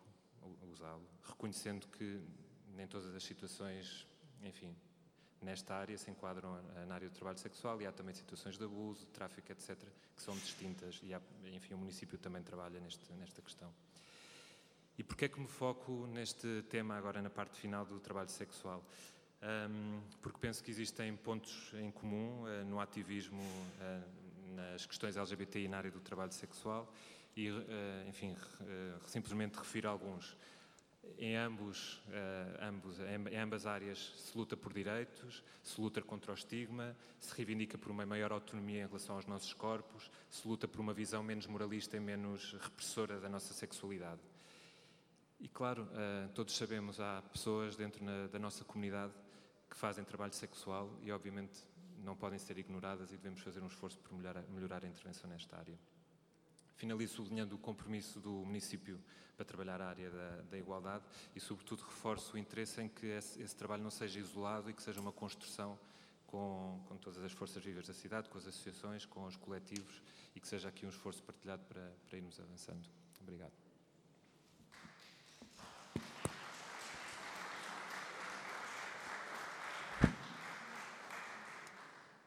usá-lo, 0.72 1.06
reconhecendo 1.24 1.88
que 1.89 2.20
nem 2.75 2.88
todas 2.88 3.13
as 3.13 3.24
situações, 3.24 4.08
enfim, 4.44 4.75
nesta 5.46 5.75
área 5.75 5.98
se 5.98 6.10
enquadram 6.10 6.60
na 6.88 6.96
área 6.96 7.08
do 7.08 7.16
trabalho 7.16 7.38
sexual 7.38 7.82
e 7.82 7.86
há 7.86 7.92
também 7.92 8.14
situações 8.14 8.58
de 8.58 8.64
abuso, 8.66 9.06
de 9.06 9.12
tráfico, 9.12 9.52
etc., 9.52 9.78
que 10.16 10.22
são 10.22 10.36
distintas 10.36 11.00
e, 11.04 11.14
há, 11.14 11.22
enfim, 11.54 11.75
o 11.75 11.78
município 11.78 12.18
também 12.18 12.42
trabalha 12.42 12.80
neste, 12.80 13.14
nesta 13.14 13.42
questão. 13.42 13.72
E 14.98 15.04
porquê 15.04 15.25
é 15.25 15.28
que 15.28 15.40
me 15.40 15.48
foco 15.48 16.08
neste 16.08 16.64
tema 16.70 16.96
agora 16.96 17.22
na 17.22 17.30
parte 17.30 17.60
final 17.60 17.86
do 17.86 18.00
trabalho 18.00 18.30
sexual? 18.30 18.84
Um, 19.44 20.02
porque 20.22 20.40
penso 20.40 20.64
que 20.64 20.72
existem 20.72 21.16
pontos 21.18 21.72
em 21.74 21.92
comum 21.92 22.44
uh, 22.44 22.66
no 22.66 22.80
ativismo 22.80 23.42
uh, 23.42 24.56
nas 24.56 24.86
questões 24.86 25.18
LGBTI 25.18 25.68
na 25.68 25.78
área 25.78 25.92
do 25.92 26.00
trabalho 26.00 26.32
sexual 26.32 26.92
e, 27.36 27.52
uh, 27.52 27.64
enfim, 28.08 28.36
simplesmente 29.06 29.56
refiro 29.56 29.90
alguns. 29.90 30.36
Em, 31.17 31.35
ambos, 31.38 32.01
ambos, 32.62 33.00
em 33.00 33.38
ambas 33.38 33.65
áreas 33.65 34.13
se 34.17 34.38
luta 34.38 34.57
por 34.57 34.74
direitos, 34.74 35.43
se 35.63 35.79
luta 35.79 36.01
contra 36.01 36.31
o 36.31 36.35
estigma, 36.35 36.95
se 37.19 37.33
reivindica 37.35 37.77
por 37.77 37.91
uma 37.91 38.05
maior 38.05 38.31
autonomia 38.31 38.83
em 38.83 38.88
relação 38.88 39.15
aos 39.15 39.25
nossos 39.25 39.53
corpos, 39.53 40.12
se 40.29 40.47
luta 40.47 40.67
por 40.67 40.81
uma 40.81 40.93
visão 40.93 41.24
menos 41.24 41.47
moralista 41.47 41.95
e 41.95 42.00
menos 42.00 42.53
repressora 42.59 43.19
da 43.19 43.29
nossa 43.29 43.53
sexualidade. 43.53 44.21
E 45.39 45.47
claro, 45.47 45.88
todos 46.33 46.55
sabemos, 46.55 47.00
há 47.00 47.21
pessoas 47.21 47.75
dentro 47.75 48.03
na, 48.03 48.27
da 48.27 48.39
nossa 48.39 48.63
comunidade 48.63 49.13
que 49.69 49.75
fazem 49.75 50.03
trabalho 50.03 50.33
sexual 50.33 50.89
e, 51.01 51.12
obviamente, 51.12 51.63
não 52.03 52.15
podem 52.15 52.39
ser 52.39 52.57
ignoradas 52.57 53.12
e 53.12 53.17
devemos 53.17 53.41
fazer 53.41 53.62
um 53.62 53.67
esforço 53.67 54.00
por 54.00 54.13
melhorar, 54.15 54.43
melhorar 54.50 54.83
a 54.83 54.88
intervenção 54.88 55.29
nesta 55.29 55.57
área. 55.57 55.77
Finalizo 56.75 57.15
sublinhando 57.15 57.55
o 57.55 57.58
compromisso 57.58 58.20
do 58.20 58.32
município 58.32 59.00
para 59.36 59.46
trabalhar 59.46 59.82
a 59.82 59.88
área 59.88 60.10
da, 60.10 60.41
da 60.50 60.58
igualdade 60.58 61.03
e, 61.36 61.39
sobretudo, 61.39 61.84
reforço 61.84 62.36
o 62.36 62.38
interesse 62.38 62.82
em 62.82 62.88
que 62.88 63.05
esse, 63.08 63.41
esse, 63.41 63.55
trabalho 63.55 63.84
não 63.84 63.91
seja 63.91 64.20
isolado 64.20 64.70
e 64.70 64.74
que 64.74 64.82
seja 64.82 65.00
uma 65.00 65.12
construção 65.12 65.77
com, 66.27 66.79
com 66.88 66.98
todas 66.98 67.24
as 67.24 67.32
forças 67.32 67.63
vivas 67.63 67.88
da 67.88 67.94
cidade, 67.94 68.29
com 68.29 68.38
as 68.38 68.48
associações, 68.48 69.05
com 69.05 69.25
os 69.25 69.36
coletivos 69.36 70.01
e 70.36 70.39
que 70.39 70.48
seja 70.48 70.70
aqui 70.70 70.86
um 70.86 70.89
esforço 70.89 71.24
partilhado 71.24 71.63
para, 71.65 71.91
para 72.08 72.17
irmos 72.17 72.39
avançando. 72.39 72.88
Obrigado. 73.22 73.53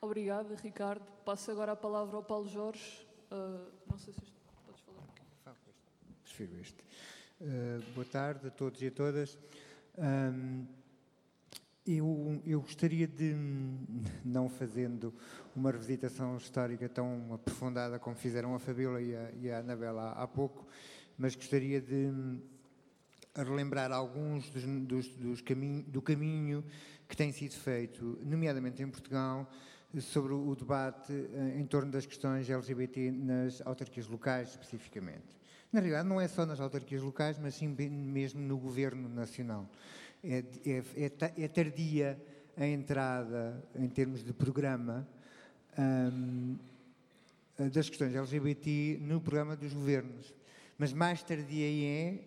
Obrigada, 0.00 0.54
Ricardo. 0.54 1.04
Passo 1.24 1.50
agora 1.50 1.72
a 1.72 1.76
palavra 1.76 2.16
ao 2.16 2.22
Paulo 2.22 2.48
Jorge. 2.48 3.06
Uh, 3.30 3.70
não 3.86 3.98
sei 3.98 4.14
se. 4.14 4.27
Prefiro 6.38 6.60
este. 6.60 6.84
Uh, 7.40 7.82
boa 7.96 8.04
tarde 8.04 8.46
a 8.46 8.50
todos 8.50 8.80
e 8.80 8.86
a 8.86 8.92
todas. 8.92 9.36
Um, 9.98 10.64
eu, 11.84 12.40
eu, 12.46 12.60
gostaria 12.60 13.08
de, 13.08 13.34
não 14.24 14.48
fazendo 14.48 15.12
uma 15.56 15.72
revisitação 15.72 16.36
histórica 16.36 16.88
tão 16.88 17.34
aprofundada 17.34 17.98
como 17.98 18.14
fizeram 18.14 18.54
a 18.54 18.60
Fabíola 18.60 19.02
e 19.02 19.16
a, 19.16 19.32
e 19.32 19.50
a 19.50 19.58
Anabela 19.58 20.12
há, 20.12 20.22
há, 20.22 20.28
pouco, 20.28 20.64
mas 21.18 21.34
gostaria 21.34 21.80
de 21.80 22.08
relembrar 23.34 23.90
alguns 23.90 24.48
dos, 24.48 24.62
dos, 24.62 25.08
dos 25.08 25.40
caminho, 25.40 25.82
do 25.88 26.00
caminho 26.00 26.64
que 27.08 27.16
tem 27.16 27.32
sido 27.32 27.54
feito, 27.54 28.16
nomeadamente 28.22 28.80
em 28.80 28.88
Portugal, 28.88 29.50
sobre 30.00 30.34
o 30.34 30.54
debate 30.54 31.12
eh, 31.12 31.58
em 31.58 31.66
torno 31.66 31.90
das 31.90 32.06
questões 32.06 32.48
LGBT 32.48 33.10
nas 33.10 33.60
autarquias 33.62 34.06
locais, 34.06 34.50
especificamente. 34.50 35.38
Na 35.72 35.80
realidade, 35.80 36.08
não 36.08 36.20
é 36.20 36.26
só 36.26 36.46
nas 36.46 36.60
autarquias 36.60 37.02
locais, 37.02 37.38
mas 37.38 37.54
sim 37.54 37.68
mesmo 37.68 38.40
no 38.40 38.56
governo 38.56 39.08
nacional. 39.08 39.68
É, 40.24 40.42
é, 40.66 40.82
é, 41.04 41.44
é 41.44 41.48
tardia 41.48 42.18
a 42.56 42.66
entrada, 42.66 43.62
em 43.76 43.88
termos 43.88 44.24
de 44.24 44.32
programa, 44.32 45.06
um, 45.78 46.56
das 47.70 47.88
questões 47.88 48.14
LGBT 48.14 48.98
no 49.00 49.20
programa 49.20 49.56
dos 49.56 49.72
governos. 49.72 50.34
Mas 50.78 50.92
mais 50.92 51.22
tardia 51.22 51.66
é, 51.86 52.18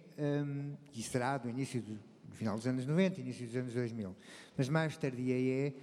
um, 0.45 0.73
e 0.93 1.01
será 1.01 1.37
do 1.37 1.49
início 1.49 1.81
do, 1.81 1.93
do 1.95 2.35
final 2.35 2.55
dos 2.55 2.67
anos 2.67 2.85
90, 2.85 3.21
início 3.21 3.45
dos 3.45 3.55
anos 3.55 3.73
2000, 3.73 4.15
mas 4.57 4.69
mais 4.69 4.95
tardia 4.97 5.35
é 5.35 5.73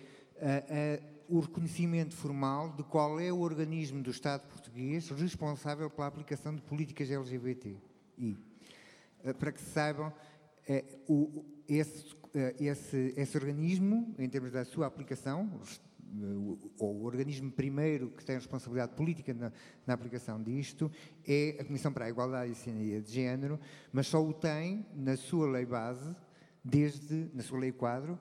a, 0.40 0.94
a 0.94 1.17
o 1.28 1.40
reconhecimento 1.40 2.16
formal 2.16 2.72
de 2.72 2.82
qual 2.82 3.20
é 3.20 3.30
o 3.30 3.40
organismo 3.40 4.02
do 4.02 4.10
Estado 4.10 4.48
português 4.48 5.10
responsável 5.10 5.90
pela 5.90 6.06
aplicação 6.06 6.54
de 6.54 6.62
políticas 6.62 7.10
LGBT. 7.10 7.76
E, 8.16 8.36
eh, 9.22 9.32
para 9.34 9.52
que 9.52 9.60
se 9.60 9.70
saibam, 9.70 10.12
é, 10.66 10.84
o, 11.06 11.44
esse, 11.68 12.16
eh, 12.34 12.56
esse, 12.58 13.14
esse 13.14 13.36
organismo, 13.36 14.14
em 14.18 14.28
termos 14.28 14.52
da 14.52 14.64
sua 14.64 14.86
aplicação, 14.86 15.60
ou 16.78 16.96
o 16.96 17.04
organismo 17.04 17.52
primeiro 17.52 18.08
que 18.08 18.24
tem 18.24 18.36
responsabilidade 18.36 18.94
política 18.94 19.34
na, 19.34 19.52
na, 19.86 19.92
aplicação 19.92 20.42
disto 20.42 20.90
é 21.26 21.58
a 21.60 21.64
Comissão 21.64 21.92
para 21.92 22.06
a 22.06 22.08
Igualdade 22.08 22.52
e 22.52 22.54
Cidadania 22.54 23.02
de 23.02 23.12
Género, 23.12 23.60
mas 23.92 24.06
só 24.06 24.24
o 24.24 24.32
tem 24.32 24.86
na 24.94 25.18
sua 25.18 25.46
lei 25.50 25.66
base, 25.66 26.16
desde, 26.64 27.30
na 27.34 27.42
sua 27.42 27.58
lei 27.58 27.72
quadro, 27.72 28.18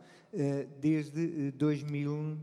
desde 0.81 1.51
2000 1.51 2.37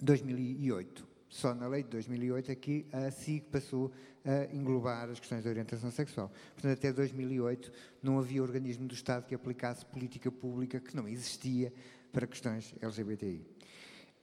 2008. 0.00 1.06
Só 1.28 1.54
na 1.54 1.66
lei 1.66 1.82
de 1.82 1.90
2008 1.90 2.52
é 2.52 2.54
que 2.54 2.86
a 2.92 3.10
SIG 3.10 3.44
passou 3.50 3.92
a 4.24 4.54
englobar 4.54 5.08
as 5.10 5.20
questões 5.20 5.42
de 5.42 5.48
orientação 5.48 5.90
sexual. 5.90 6.32
Portanto, 6.54 6.72
até 6.72 6.92
2008 6.92 7.72
não 8.02 8.18
havia 8.18 8.42
organismo 8.42 8.86
do 8.86 8.94
Estado 8.94 9.26
que 9.26 9.34
aplicasse 9.34 9.84
política 9.86 10.30
pública 10.30 10.80
que 10.80 10.96
não 10.96 11.08
existia 11.08 11.72
para 12.12 12.26
questões 12.26 12.74
LGBTI. 12.80 13.36
Uh, 13.38 13.44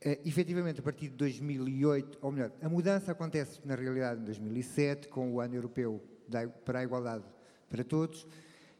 eh, 0.02 0.20
efetivamente, 0.26 0.80
a 0.80 0.84
partir 0.84 1.10
de 1.10 1.16
2008, 1.16 2.18
ou 2.22 2.32
melhor, 2.32 2.52
a 2.62 2.68
mudança 2.68 3.12
acontece 3.12 3.62
na 3.64 3.76
realidade 3.76 4.22
em 4.22 4.26
2007, 4.26 5.08
com 5.08 5.34
o 5.34 5.40
Ano 5.40 5.56
Europeu 5.56 6.02
para 6.66 6.80
a 6.80 6.84
Igualdade 6.84 7.24
para 7.70 7.84
Todos 7.84 8.28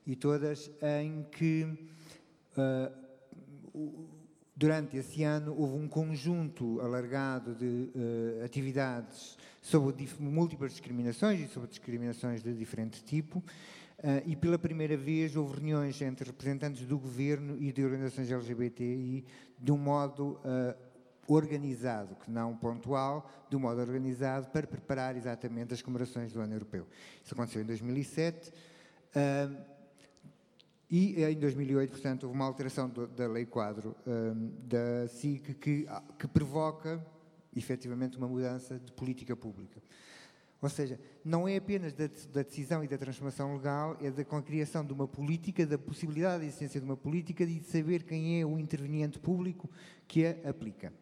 e 0.06 0.16
Todas, 0.16 0.72
em 0.82 1.24
que 1.32 1.64
uh, 2.58 3.04
Durante 4.56 4.98
esse 4.98 5.24
ano 5.24 5.56
houve 5.58 5.84
um 5.84 5.88
conjunto 5.88 6.80
alargado 6.80 7.56
de 7.56 7.90
uh, 7.96 8.46
atividades 8.46 9.36
sobre 9.60 10.08
múltiplas 10.20 10.72
discriminações 10.74 11.40
e 11.40 11.48
sobre 11.48 11.70
discriminações 11.70 12.44
de 12.44 12.54
diferente 12.54 13.04
tipo, 13.04 13.40
uh, 13.40 13.44
e 14.28 14.36
pela 14.36 14.60
primeira 14.60 14.96
vez 14.96 15.36
houve 15.36 15.56
reuniões 15.56 16.00
entre 16.04 16.28
representantes 16.28 16.86
do 16.86 17.00
governo 17.00 17.58
e 17.60 17.72
de 17.72 17.84
organizações 17.84 18.30
LGBTI 18.30 19.26
de 19.58 19.72
um 19.72 19.78
modo 19.78 20.40
uh, 20.46 20.76
organizado, 21.28 22.16
que 22.16 22.30
não 22.30 22.56
pontual, 22.56 23.28
de 23.50 23.56
um 23.56 23.60
modo 23.60 23.82
organizado 23.82 24.50
para 24.50 24.68
preparar 24.68 25.18
exatamente 25.18 25.74
as 25.74 25.82
comemorações 25.82 26.32
do 26.32 26.40
ano 26.40 26.54
europeu. 26.54 26.86
Isso 27.24 27.34
aconteceu 27.34 27.64
em 27.64 27.66
2007. 27.66 28.52
E 30.96 31.24
em 31.24 31.40
2008, 31.40 31.90
portanto, 31.90 32.26
houve 32.26 32.36
uma 32.36 32.46
alteração 32.46 32.88
do, 32.88 33.08
da 33.08 33.26
lei 33.26 33.48
quadro 33.48 33.96
um, 34.06 34.52
da 34.68 35.08
SIC 35.08 35.56
que, 35.56 35.88
que 36.20 36.28
provoca, 36.28 37.04
efetivamente, 37.56 38.16
uma 38.16 38.28
mudança 38.28 38.78
de 38.78 38.92
política 38.92 39.36
pública. 39.36 39.82
Ou 40.62 40.70
seja, 40.70 41.00
não 41.26 41.48
é 41.48 41.58
apenas 41.58 41.94
da, 41.94 42.06
da, 42.32 42.44
decisão 42.44 42.84
e 42.84 42.88
da 42.88 42.96
transformação 42.96 43.56
legal, 43.56 43.98
é 44.00 44.12
da 44.12 44.24
criação 44.44 44.86
de 44.86 44.94
uma 44.94 45.08
política, 45.08 45.66
da 45.66 45.80
possibilidade 45.80 46.42
de 46.42 46.50
existência 46.50 46.80
de 46.80 46.86
uma 46.86 46.96
política 46.96 47.44
e 47.44 47.60
de 47.60 47.66
saber 47.66 48.04
quem 48.04 48.40
é 48.40 48.46
o 48.46 48.60
interveniente 48.60 49.18
público 49.18 49.68
que 50.08 50.28
a 50.28 50.52
aplica. 50.52 50.94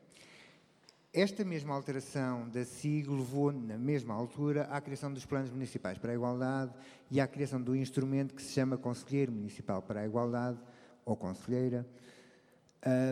Esta 1.14 1.44
mesma 1.44 1.76
alteração 1.76 2.48
da 2.48 2.64
SIG 2.64 3.10
levou, 3.10 3.52
na 3.52 3.78
mesma 3.78 4.14
altura, 4.14 4.64
à 4.68 4.80
criação 4.80 5.12
dos 5.12 5.26
planos 5.26 5.52
municipais 5.52 5.98
para 5.98 6.14
a 6.14 6.16
igualdade 6.16 6.74
e 7.10 7.20
à 7.20 7.28
criação 7.28 7.62
do 7.62 7.76
instrumento 7.76 8.34
que 8.34 8.42
se 8.42 8.54
chama 8.54 8.78
Conselheiro 8.78 9.30
Municipal 9.30 9.82
para 9.82 10.00
a 10.00 10.06
Igualdade, 10.06 10.58
ou 11.04 11.18
Conselheira, 11.18 11.86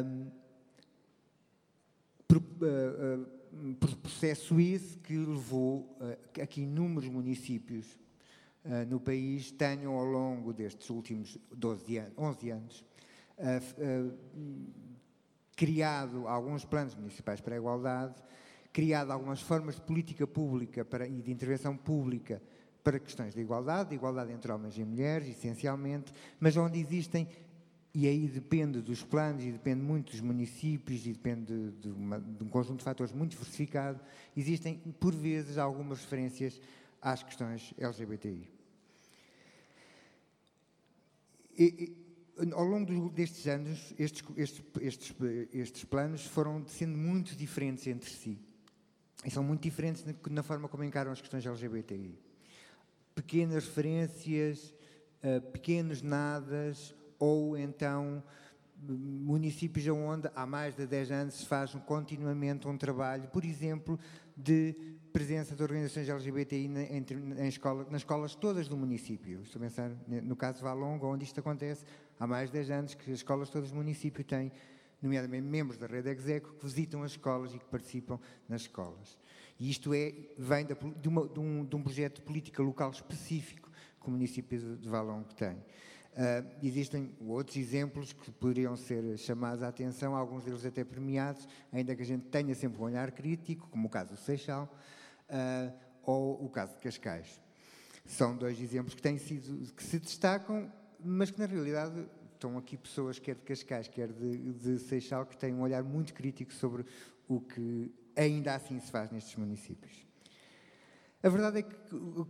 um, 0.05 0.31
por, 2.25 2.37
uh, 2.37 2.41
uh, 2.41 3.75
por, 3.75 3.93
processo 3.97 4.61
esse 4.61 4.97
que 4.99 5.17
levou 5.17 5.97
uh, 5.99 6.41
a 6.41 6.47
que 6.47 6.61
inúmeros 6.61 7.09
municípios 7.09 7.99
no 8.89 8.99
país 8.99 9.51
tenham, 9.51 9.93
ao 9.93 10.05
longo 10.05 10.53
destes 10.53 10.89
últimos 10.89 11.37
12 11.51 11.97
anos, 11.97 12.13
11 12.17 12.49
anos, 12.51 12.85
criado 15.59 16.25
alguns 16.25 16.63
planos 16.63 16.95
municipais 16.95 17.41
para 17.41 17.53
a 17.53 17.57
igualdade, 17.57 18.15
criado 18.71 19.11
algumas 19.11 19.41
formas 19.41 19.75
de 19.75 19.81
política 19.81 20.25
pública 20.25 20.85
para, 20.85 21.05
e 21.05 21.21
de 21.21 21.33
intervenção 21.33 21.75
pública 21.75 22.41
para 22.81 22.97
questões 22.97 23.33
de 23.33 23.41
igualdade, 23.41 23.89
de 23.89 23.95
igualdade 23.95 24.31
entre 24.31 24.53
homens 24.53 24.77
e 24.77 24.85
mulheres, 24.85 25.27
essencialmente, 25.27 26.13
mas 26.39 26.55
onde 26.55 26.79
existem, 26.79 27.27
e 27.93 28.07
aí 28.07 28.25
depende 28.25 28.81
dos 28.81 29.03
planos 29.03 29.43
e 29.43 29.51
depende 29.51 29.81
muito 29.81 30.13
dos 30.13 30.21
municípios 30.21 31.05
e 31.05 31.11
depende 31.11 31.71
de, 31.71 31.89
uma, 31.89 32.21
de 32.21 32.41
um 32.41 32.47
conjunto 32.47 32.77
de 32.77 32.85
fatores 32.85 33.11
muito 33.11 33.31
diversificado, 33.31 33.99
existem, 34.37 34.77
por 34.97 35.13
vezes, 35.13 35.57
algumas 35.57 35.99
referências 35.99 36.61
às 37.01 37.21
questões 37.21 37.73
LGBTI. 37.77 38.49
E, 41.57 41.98
ao 42.53 42.63
longo 42.63 43.09
destes 43.09 43.47
anos, 43.47 43.93
estes, 43.97 44.23
estes, 44.37 44.63
estes, 44.81 45.15
estes 45.53 45.83
planos 45.83 46.25
foram 46.25 46.65
sendo 46.67 46.97
muito 46.97 47.35
diferentes 47.35 47.85
entre 47.87 48.09
si. 48.09 48.37
E 49.25 49.29
são 49.29 49.43
muito 49.43 49.61
diferentes 49.61 50.05
na 50.29 50.43
forma 50.43 50.67
como 50.67 50.83
encaram 50.83 51.11
as 51.11 51.19
questões 51.19 51.45
LGBTI. 51.45 52.17
Pequenas 53.13 53.65
referências, 53.65 54.73
uh, 55.23 55.41
pequenos 55.51 56.01
nadas, 56.01 56.95
ou 57.17 57.57
então 57.57 58.23
municípios 58.81 59.85
onde 59.87 60.29
há 60.33 60.45
mais 60.45 60.73
de 60.73 60.87
10 60.87 61.11
anos 61.11 61.33
se 61.33 61.45
faz 61.45 61.73
continuamente 61.85 62.65
um 62.65 62.77
trabalho, 62.77 63.27
por 63.27 63.43
exemplo, 63.43 63.99
de 64.37 64.73
presença 65.11 65.53
de 65.53 65.61
organizações 65.61 66.07
LGBTI 66.07 66.65
em, 66.67 67.43
em 67.43 67.47
escola, 67.47 67.85
nas 67.89 68.01
escolas 68.01 68.35
todas 68.35 68.69
do 68.69 68.77
município. 68.77 69.41
Estou 69.41 69.59
a 69.59 69.63
pensar 69.63 69.91
no 70.07 70.35
caso 70.35 70.59
de 70.59 70.63
Valonga, 70.63 71.05
onde 71.05 71.25
isto 71.25 71.39
acontece 71.41 71.83
há 72.19 72.27
mais 72.27 72.49
de 72.49 72.53
10 72.57 72.71
anos, 72.71 72.93
que 72.95 73.09
as 73.11 73.17
escolas 73.17 73.49
todas 73.49 73.69
do 73.69 73.75
município 73.75 74.23
têm, 74.23 74.51
nomeadamente 75.01 75.47
membros 75.47 75.77
da 75.77 75.87
rede 75.87 76.09
Execo, 76.09 76.53
que 76.53 76.65
visitam 76.65 77.03
as 77.03 77.11
escolas 77.11 77.53
e 77.53 77.59
que 77.59 77.65
participam 77.65 78.19
nas 78.47 78.61
escolas. 78.61 79.17
E 79.59 79.69
isto 79.69 79.93
é, 79.93 80.13
vem 80.37 80.65
de, 80.65 81.07
uma, 81.07 81.27
de, 81.27 81.39
um, 81.39 81.65
de 81.65 81.75
um 81.75 81.81
projeto 81.81 82.15
de 82.15 82.21
política 82.21 82.61
local 82.61 82.91
específico 82.91 83.69
que 84.01 84.07
o 84.07 84.11
município 84.11 84.77
de 84.77 84.87
Valonga 84.87 85.33
tem. 85.35 85.55
Uh, 86.19 86.45
existem 86.63 87.15
outros 87.21 87.55
exemplos 87.55 88.11
que 88.11 88.31
poderiam 88.31 88.75
ser 88.75 89.17
chamados 89.17 89.63
à 89.63 89.67
atenção, 89.67 90.15
alguns 90.15 90.43
deles 90.43 90.65
até 90.65 90.83
premiados, 90.83 91.47
ainda 91.71 91.95
que 91.95 92.01
a 92.01 92.05
gente 92.05 92.25
tenha 92.25 92.53
sempre 92.55 92.81
um 92.81 92.85
olhar 92.85 93.11
crítico, 93.11 93.69
como 93.69 93.87
o 93.87 93.89
caso 93.89 94.11
do 94.11 94.17
Seixal 94.17 94.69
uh, 95.29 95.73
ou 96.03 96.43
o 96.43 96.49
caso 96.49 96.73
de 96.75 96.81
Cascais. 96.81 97.39
São 98.05 98.35
dois 98.35 98.59
exemplos 98.59 98.95
que, 98.95 99.01
têm 99.01 99.17
sido, 99.17 99.71
que 99.73 99.83
se 99.83 99.99
destacam, 99.99 100.71
mas 101.03 101.31
que 101.31 101.39
na 101.39 101.45
realidade 101.45 102.07
estão 102.33 102.57
aqui 102.57 102.77
pessoas, 102.77 103.19
quer 103.19 103.35
de 103.35 103.41
Cascais, 103.41 103.87
quer 103.87 104.11
de, 104.11 104.53
de 104.53 104.79
Seixal, 104.79 105.25
que 105.25 105.37
têm 105.37 105.53
um 105.53 105.61
olhar 105.61 105.83
muito 105.83 106.13
crítico 106.13 106.53
sobre 106.53 106.85
o 107.27 107.41
que 107.41 107.91
ainda 108.15 108.55
assim 108.55 108.79
se 108.79 108.89
faz 108.89 109.11
nestes 109.11 109.35
municípios. 109.35 110.07
A 111.21 111.27
verdade 111.27 111.59
é 111.59 111.61
que 111.63 111.75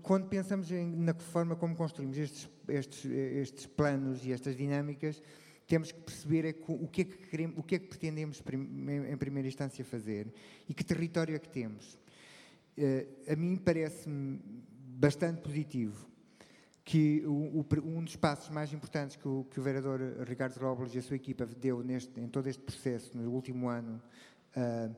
quando 0.02 0.28
pensamos 0.28 0.72
em, 0.72 0.96
na 0.96 1.14
forma 1.14 1.56
como 1.56 1.76
construímos 1.76 2.18
estes, 2.18 2.50
estes, 2.68 3.06
estes, 3.06 3.66
planos 3.68 4.26
e 4.26 4.32
estas 4.32 4.58
dinâmicas, 4.58 5.22
temos 5.68 5.92
que 5.92 6.00
perceber 6.00 6.46
é 6.46 6.56
o, 6.68 6.88
que 6.88 7.02
é 7.02 7.06
que 7.06 7.18
queremos, 7.30 7.58
o 7.60 7.62
que 7.62 7.76
é 7.76 7.80
que 7.80 7.88
pretendemos 7.88 8.42
em 8.42 9.18
primeira 9.18 9.48
instância 9.48 9.86
fazer 9.86 10.34
e 10.68 10.74
que 10.74 10.84
território 10.84 11.36
é 11.36 11.40
que 11.40 11.50
temos. 11.50 12.00
Eh, 12.76 13.06
a 13.28 13.36
mim 13.36 13.56
parece-me 13.56 14.42
bastante 14.98 15.42
positivo 15.42 16.09
que 16.90 17.24
o, 17.28 17.64
um 17.86 18.04
dos 18.04 18.16
passos 18.16 18.50
mais 18.50 18.74
importantes 18.74 19.16
que 19.16 19.28
o, 19.28 19.46
que 19.52 19.60
o 19.60 19.64
vereador 19.64 20.02
Ricardo 20.28 20.58
Robles 20.58 20.96
e 20.96 20.98
a 20.98 21.02
sua 21.04 21.18
equipa 21.18 21.46
deu 21.46 21.84
neste, 21.84 22.20
em 22.20 22.28
todo 22.28 22.48
este 22.48 22.64
processo, 22.64 23.16
no 23.16 23.30
último 23.30 23.70
ano, 23.70 24.02
uh, 24.58 24.96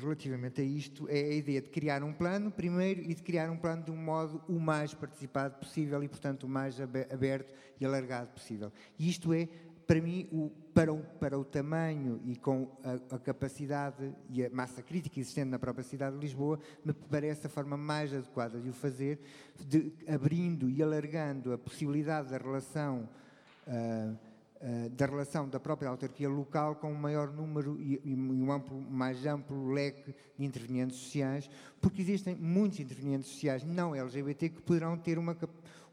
relativamente 0.00 0.62
a 0.62 0.64
isto 0.64 1.06
é 1.10 1.20
a 1.20 1.34
ideia 1.34 1.60
de 1.60 1.68
criar 1.68 2.02
um 2.02 2.14
plano, 2.14 2.50
primeiro, 2.50 3.02
e 3.02 3.14
de 3.14 3.22
criar 3.22 3.50
um 3.50 3.58
plano 3.58 3.82
de 3.82 3.90
um 3.90 3.98
modo 3.98 4.40
o 4.48 4.58
mais 4.58 4.94
participado 4.94 5.58
possível 5.58 6.02
e, 6.02 6.08
portanto, 6.08 6.44
o 6.44 6.48
mais 6.48 6.80
aberto 6.80 7.52
e 7.78 7.84
alargado 7.84 8.30
possível. 8.30 8.72
E 8.98 9.10
isto 9.10 9.34
é, 9.34 9.46
para 9.88 10.02
mim, 10.02 10.28
o, 10.30 10.50
para, 10.74 10.92
o, 10.92 10.98
para 10.98 11.38
o 11.38 11.42
tamanho 11.42 12.20
e 12.26 12.36
com 12.36 12.68
a, 12.84 13.16
a, 13.16 13.18
capacidade 13.18 14.14
e 14.28 14.44
a 14.44 14.50
massa 14.50 14.82
crítica 14.82 15.18
existente 15.18 15.48
na 15.48 15.58
própria 15.58 15.82
cidade 15.82 16.14
de 16.14 16.20
Lisboa, 16.20 16.60
me 16.84 16.92
parece 16.92 17.46
a 17.46 17.48
forma 17.50 17.74
mais 17.74 18.12
adequada 18.12 18.60
de 18.60 18.68
o 18.68 18.72
fazer, 18.74 19.18
de, 19.58 19.90
abrindo 20.06 20.68
e 20.68 20.82
alargando 20.82 21.54
a 21.54 21.58
possibilidade 21.58 22.28
da 22.28 22.36
relação. 22.36 23.08
Uh, 23.66 24.28
da 24.96 25.06
relação 25.06 25.48
da 25.48 25.60
própria 25.60 25.88
autarquia 25.88 26.28
local 26.28 26.74
com 26.74 26.90
um 26.90 26.96
maior 26.96 27.30
número 27.30 27.80
e, 27.80 28.00
e, 28.04 28.12
um 28.12 28.50
amplo, 28.50 28.80
mais 28.90 29.24
amplo 29.24 29.70
leque 29.70 30.12
de 30.36 30.44
intervenientes 30.44 30.98
sociais, 30.98 31.48
porque 31.80 32.02
existem 32.02 32.34
muitos 32.34 32.80
intervenientes 32.80 33.28
sociais 33.28 33.62
não 33.62 33.94
LGBT 33.94 34.48
que 34.48 34.60
poderão 34.60 34.98
ter 34.98 35.16
uma, 35.16 35.36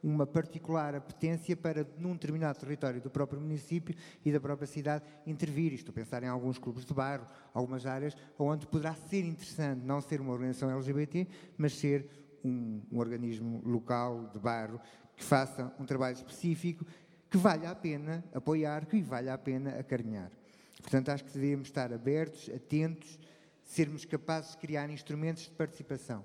uma 0.06 0.28
particular 0.28 0.94
apetência 0.94 1.58
para, 1.58 1.86
num 1.98 2.14
determinado 2.14 2.60
território 2.60 3.01
do 3.01 3.10
próprio 3.10 3.42
município 3.42 3.96
e 4.24 4.32
da 4.32 4.40
própria 4.40 4.68
cidade, 4.68 5.03
intervir. 5.25 5.74
Estou 5.74 5.92
a 5.92 5.96
pensar 5.96 6.22
em 6.22 6.27
alguns 6.27 6.60
clubes 6.60 6.86
de 6.86 6.94
bairro, 6.94 7.25
algumas 7.51 7.88
áreas 7.88 8.16
onde 8.38 8.68
poderá 8.68 8.94
ser 8.94 9.25
interessante 9.25 9.82
não 9.84 10.00
ser 10.00 10.22
uma 10.22 10.32
organização 10.32 10.70
LGBT, 10.70 11.27
mas 11.58 11.74
ser 11.74 12.08
um, 12.44 12.82
um 12.92 13.00
organismo 13.00 13.64
local 13.66 14.29
de 14.32 14.40
bairro 14.40 14.79
que 15.18 15.24
faça 15.24 15.74
um 15.79 15.86
trabalho 15.86 16.16
específico 16.16 16.86
que 17.27 17.38
vale 17.38 17.66
a 17.66 17.74
pena 17.74 18.24
apoiar, 18.32 18.86
que 18.86 19.01
vale 19.01 19.29
a 19.29 19.38
pena 19.38 19.72
acarinhar. 19.79 20.32
Portanto, 20.82 21.10
acho 21.10 21.25
que 21.25 21.32
devemos 21.32 21.68
estar 21.68 21.92
abertos, 21.92 22.48
atentos, 22.53 23.20
sermos 23.64 24.06
capazes 24.06 24.51
de 24.51 24.58
criar 24.58 24.88
instrumentos 24.92 25.44
de 25.44 25.50
participação. 25.50 26.24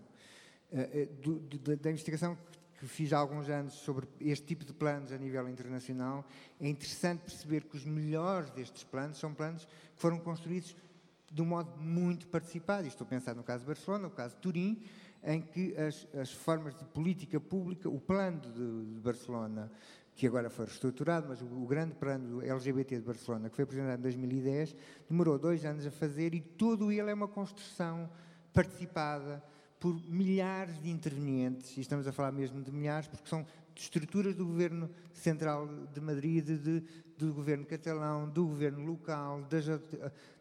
Do, 1.22 1.40
do, 1.40 1.76
da 1.76 1.90
investigação 1.90 2.38
que 2.80 2.86
fiz 2.86 3.12
há 3.12 3.18
alguns 3.18 3.50
anos 3.50 3.74
sobre 3.74 4.08
este 4.18 4.46
tipo 4.46 4.64
de 4.64 4.72
planos 4.72 5.12
a 5.12 5.18
nível 5.18 5.46
internacional, 5.50 6.24
é 6.58 6.66
interessante 6.66 7.20
perceber 7.20 7.64
que 7.64 7.76
os 7.76 7.84
melhores 7.84 8.50
destes 8.50 8.82
planos 8.82 9.18
são 9.18 9.34
planos 9.34 9.66
que 9.66 10.00
foram 10.00 10.18
construídos 10.18 10.74
de 11.30 11.42
um 11.42 11.44
modo 11.44 11.78
muito 11.78 12.26
participado. 12.26 12.88
Estou 12.88 13.04
a 13.04 13.10
pensar 13.10 13.34
no 13.36 13.42
caso 13.42 13.60
de 13.60 13.66
Barcelona, 13.66 14.04
no 14.04 14.10
caso 14.10 14.34
de 14.34 14.40
Turim, 14.40 14.82
em 15.22 15.42
que 15.42 15.76
as, 15.76 16.08
as 16.18 16.32
formas 16.32 16.74
de 16.74 16.84
política 16.86 17.38
pública, 17.38 17.86
o 17.86 18.00
plano 18.00 18.40
de, 18.40 18.94
de 18.94 19.00
Barcelona 19.00 19.70
que 20.14 20.26
agora 20.26 20.48
foi 20.48 20.64
reestruturado, 20.64 21.28
mas 21.28 21.40
o, 21.42 21.44
o, 21.44 21.66
grande 21.66 21.94
plano 21.94 22.42
LGBT 22.42 22.96
de 22.96 23.02
Barcelona, 23.02 23.50
que 23.50 23.56
foi 23.56 23.64
apresentado 23.64 23.98
em 23.98 24.02
2010, 24.02 24.74
demorou 25.08 25.38
dois 25.38 25.66
anos 25.66 25.86
a 25.86 25.90
fazer 25.90 26.34
e 26.34 26.40
todo 26.40 26.90
ele 26.90 27.10
é 27.10 27.14
uma 27.14 27.28
construção 27.28 28.10
participada 28.52 29.42
por 29.80 29.98
milhares 30.06 30.80
de 30.82 30.90
intervenientes, 30.90 31.74
e 31.76 31.80
estamos 31.80 32.06
a 32.06 32.12
falar 32.12 32.30
mesmo 32.30 32.62
de 32.62 32.70
milhares, 32.70 33.08
porque 33.08 33.26
são 33.26 33.46
estruturas 33.74 34.36
do 34.36 34.44
Governo 34.44 34.90
Central 35.14 35.66
de 35.86 36.00
Madrid, 36.02 36.44
de, 36.44 36.84
do 37.16 37.32
Governo 37.32 37.64
Catalão, 37.64 38.28
do 38.28 38.46
Governo 38.46 38.84
local, 38.84 39.42
das, 39.44 39.64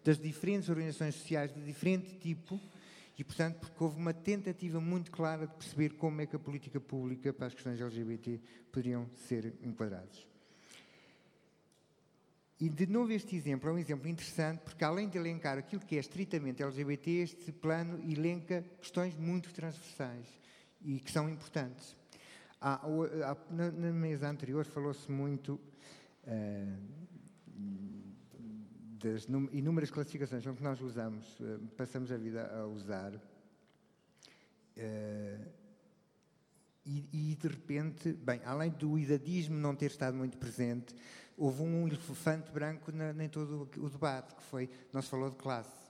das 0.04 0.20
diferentes 0.20 0.68
organizações 0.68 1.16
sociais 1.16 1.54
de 1.54 1.62
diferente 1.64 2.18
tipo, 2.18 2.60
e, 3.18 3.24
portanto, 3.24 3.60
porque 3.60 3.82
houve 3.82 3.98
uma 3.98 4.14
tentativa 4.14 4.80
muito 4.80 5.10
clara 5.10 5.48
de 5.48 5.54
perceber 5.54 5.90
como 5.92 6.22
é 6.22 6.26
que 6.26 6.36
a 6.36 6.40
política 6.40 6.80
pública 6.80 7.34
para 7.34 7.48
as 7.48 7.54
questões 7.54 7.80
LGBT 7.80 8.42
poderiam 8.72 9.10
ser 9.16 9.54
enquadradas. 9.62 10.29
E, 12.60 12.68
de 12.68 12.88
novo, 12.88 13.12
este 13.14 13.38
exemplo 13.38 13.70
é 13.70 13.74
um 13.74 13.78
exemplo 13.78 14.10
interessante, 14.10 14.60
porque 14.60 14.84
além 14.84 15.08
de 15.08 15.18
elencar 15.18 15.58
aquilo 15.58 15.82
que 15.82 15.96
é 15.96 16.00
estritamente 16.00 16.62
LGBT, 16.62 17.10
este 17.10 17.52
plano 17.54 18.00
elenca 18.12 18.66
questões 18.82 19.16
muito 19.16 19.54
transversais 19.54 20.28
e 20.82 21.00
que 21.00 21.10
são 21.10 21.30
importantes. 21.30 21.96
Há, 22.60 22.86
há, 22.86 23.38
na, 23.50 23.72
na, 23.72 23.92
mesa 23.94 24.30
anterior 24.30 24.66
falou-se 24.66 25.10
muito 25.10 25.54
uh, 25.54 27.00
das 29.00 29.26
inúmeras 29.54 29.90
classificações 29.90 30.44
que 30.44 30.64
nós 30.64 30.82
usamos, 30.82 31.26
eh, 31.40 31.58
passamos 31.78 32.12
a 32.12 32.18
vida 32.18 32.46
a 32.54 32.68
usar, 32.68 33.14
eh, 34.76 35.38
e, 36.86 37.32
e, 37.32 37.36
de 37.36 37.48
repente, 37.48 38.12
bem, 38.12 38.42
além 38.44 38.72
do 38.72 38.98
idadismo 38.98 39.56
não 39.56 39.76
ter 39.76 39.86
estado 39.86 40.18
muito 40.18 40.38
presente, 40.38 40.94
houve 41.40 41.64
um 41.64 41.88
elefante 41.88 42.52
branco 42.52 42.92
na, 42.92 43.12
em 43.24 43.30
todo 43.30 43.68
o 43.78 43.90
debate, 43.90 44.36
que 44.36 44.44
foi, 44.44 44.70
não 44.92 45.02
se 45.02 45.10
falou 45.10 45.30
de 45.30 45.38
classe. 45.38 45.90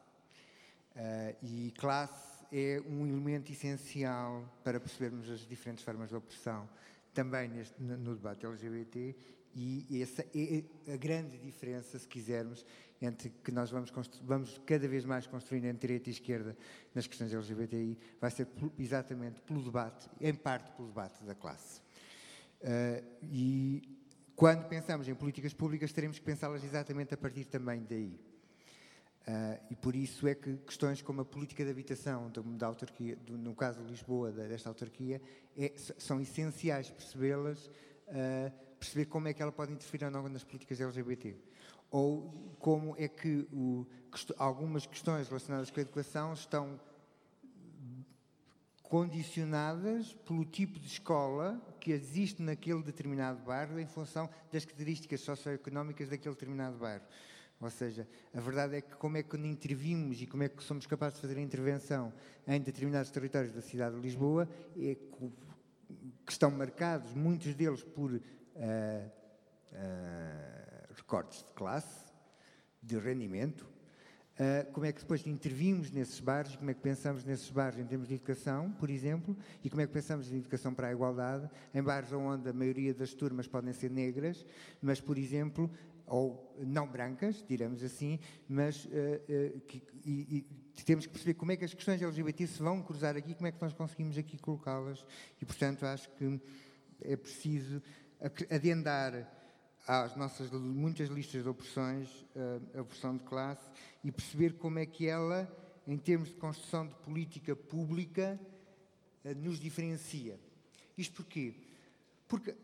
Uh, 0.96 1.36
e 1.42 1.74
classe 1.78 2.46
é 2.52 2.82
um 2.88 3.06
elemento 3.06 3.52
essencial 3.52 4.48
para 4.64 4.80
percebermos 4.80 5.30
as 5.30 5.42
diferentes 5.42 5.84
formas 5.84 6.10
de 6.10 6.16
opressão, 6.16 6.70
também 7.14 7.50
neste, 7.50 7.82
no 7.82 8.16
debate 8.16 8.46
LGBT, 8.46 9.16
e 9.56 10.02
essa 10.02 10.22
é 10.34 10.94
a 10.94 10.96
grande 10.96 11.38
diferença, 11.38 11.98
se 11.98 12.08
quisermos, 12.08 12.66
entre 13.02 13.30
que 13.44 13.52
nós 13.52 13.72
vamos, 13.72 13.92
vamos 14.24 14.62
cada 14.66 14.88
vez 14.88 15.06
mais 15.06 15.26
construindo 15.26 15.66
entre 15.66 15.88
direita 15.88 16.10
e 16.10 16.14
esquerda 16.14 16.58
nas 16.94 17.08
questões 17.08 17.34
LGBTI, 17.34 17.98
vai 18.22 18.30
ser 18.30 18.48
exatamente 18.78 19.42
pelo 19.42 19.64
debate, 19.64 20.10
em 20.22 20.34
parte 20.34 20.72
pelo 20.74 20.90
debate 20.90 21.24
da 21.24 21.34
classe. 21.34 21.82
Uh, 22.62 23.02
e 23.32 23.59
quando 24.40 24.70
pensamos 24.70 25.06
em 25.10 25.14
políticas 25.14 25.54
públicas, 25.54 25.92
teremos 25.92 26.18
que 26.18 26.24
pensá-las 26.24 26.64
exatamente 26.64 27.14
a 27.14 27.18
partir 27.18 27.44
também 27.44 27.86
daí. 27.90 28.18
Uh, 29.28 29.60
e 29.70 29.76
por 29.76 29.98
isso 29.98 30.30
é 30.30 30.34
que 30.34 30.56
questões 30.60 31.02
como 31.02 31.20
a 31.20 31.26
política 31.26 31.66
de 31.66 31.70
habitação 31.70 32.32
da, 32.32 32.42
da 32.42 32.68
autarquia, 32.68 33.18
do, 33.18 33.38
no 33.38 33.54
caso 33.54 33.84
de 33.84 33.92
Lisboa, 33.92 34.32
da, 34.32 34.48
desta 34.48 34.70
autarquia, 34.70 35.22
é, 35.58 35.74
são 35.98 36.22
essenciais 36.22 36.90
percebê-las, 36.90 37.68
uh, 37.68 38.50
perceber 38.80 39.08
como 39.08 39.28
é 39.28 39.34
que 39.34 39.42
ela 39.42 39.52
pode 39.52 39.74
interferir 39.74 40.06
ou 40.06 40.12
não 40.12 40.30
nas 40.30 40.46
políticas 40.46 40.80
LGBT 40.80 41.36
ou 41.92 42.56
como 42.60 42.96
é 42.98 43.10
que 43.10 43.46
o, 43.52 43.86
algumas 44.38 44.86
questões 44.86 45.28
relacionadas 45.28 45.70
com 45.70 45.80
a 45.80 45.82
educação 45.82 46.34
estão 46.34 46.80
condicionadas 48.90 50.14
pelo 50.26 50.44
tipo 50.44 50.80
de 50.80 50.88
escola 50.88 51.62
que 51.80 51.92
existe 51.92 52.42
naquele 52.42 52.82
determinado 52.82 53.40
bairro 53.44 53.80
em 53.80 53.86
função 53.86 54.28
das 54.52 54.66
características 54.66 55.22
socioeconómicas 55.22 56.10
daquele 56.10 56.34
determinado 56.34 56.76
bairro. 56.78 57.06
Ou 57.62 57.70
seja, 57.70 58.08
a 58.34 58.40
verdade 58.40 58.78
é 58.78 58.82
que 58.82 58.96
como 58.96 59.18
é 59.18 59.24
que 59.24 59.38
intervimos 59.38 60.20
e 60.22 60.26
como 60.26 60.44
é 60.44 60.50
que 60.50 60.64
somos 60.64 60.88
capazes 60.88 61.16
de 61.16 61.22
fazer 61.22 61.38
a 61.38 61.42
intervenção 61.42 62.12
em 62.48 62.60
determinados 62.60 63.12
territórios 63.12 63.54
da 63.54 63.62
cidade 63.62 63.96
de 63.96 64.02
Lisboa, 64.02 64.50
é 64.76 64.96
que 64.96 65.32
estão 66.28 66.50
marcados, 66.50 67.14
muitos 67.14 67.54
deles, 67.54 67.84
por 67.84 68.12
uh, 68.12 68.20
uh, 68.20 68.22
recortes 70.96 71.44
de 71.44 71.54
classe, 71.54 72.12
de 72.82 72.98
rendimento, 72.98 73.70
uh, 74.40 74.72
como 74.72 74.86
é 74.86 74.92
que 74.92 75.02
depois 75.02 75.26
intervimos 75.28 75.92
nesses 75.92 76.20
bairros, 76.20 76.56
como 76.56 76.72
é 76.72 76.74
que 76.74 76.82
pensamos 76.82 77.24
nesses 77.26 77.50
bairros 77.50 77.80
em 77.80 77.86
termos 77.86 78.08
de 78.08 78.16
educação, 78.16 78.72
por 78.72 78.90
exemplo, 78.90 79.36
e 79.64 79.70
como 79.70 79.82
é 79.82 79.88
que 79.88 79.94
pensamos 79.94 80.32
em 80.32 80.38
educação 80.38 80.74
para 80.74 80.88
a 80.88 80.92
igualdade, 80.92 81.50
em 81.74 81.84
bairros 81.84 82.12
onde 82.14 82.50
a 82.50 82.54
maioria 82.54 82.94
das 82.94 83.14
turmas 83.14 83.48
podem 83.48 83.74
ser 83.74 83.92
negras, 83.92 84.46
mas, 84.82 85.02
por 85.02 85.18
exemplo, 85.18 85.70
ou 86.08 86.56
não 86.58 86.88
brancas, 86.88 87.46
diremos 87.48 87.84
assim, 87.84 88.20
mas 88.48 88.86
uh, 88.86 88.88
uh, 88.88 89.60
que, 89.62 89.84
e, 90.04 90.46
e 90.78 90.84
temos 90.84 91.06
que 91.06 91.12
perceber 91.12 91.36
como 91.36 91.52
é 91.52 91.58
que 91.58 91.66
as 91.66 91.74
questões 91.74 92.02
LGBT 92.02 92.48
se 92.48 92.64
vão 92.64 92.82
cruzar 92.82 93.16
aqui, 93.16 93.36
como 93.36 93.48
é 93.48 93.52
que 93.52 93.62
nós 93.62 93.74
conseguimos 93.74 94.18
aqui 94.18 94.38
colocá-las. 94.38 95.06
E, 95.40 95.46
portanto, 95.46 95.86
acho 95.86 96.10
que 96.12 96.42
é 97.02 97.16
preciso 97.16 97.82
adendar 98.50 99.39
às 99.90 100.16
nossas 100.16 100.52
muitas 100.52 101.10
listas 101.10 101.42
de 101.42 101.50
opressões 101.50 102.08
uh, 102.36 102.78
a 102.78 102.82
opressão 102.82 103.18
de 103.18 103.24
classe 103.24 103.68
e 104.04 104.12
perceber 104.12 104.54
como 104.54 104.78
é 104.78 104.86
que 104.86 105.08
ela, 105.08 105.52
em 105.88 105.98
termos 105.98 106.30
de 106.30 106.36
construção 106.36 106.86
de 106.86 106.94
política 106.96 107.56
pública, 107.56 108.40
nos 109.38 109.60
diferencia. 109.60 110.40
Isto 110.98 111.16
porquê? 111.24 111.56
Porque 112.28 112.56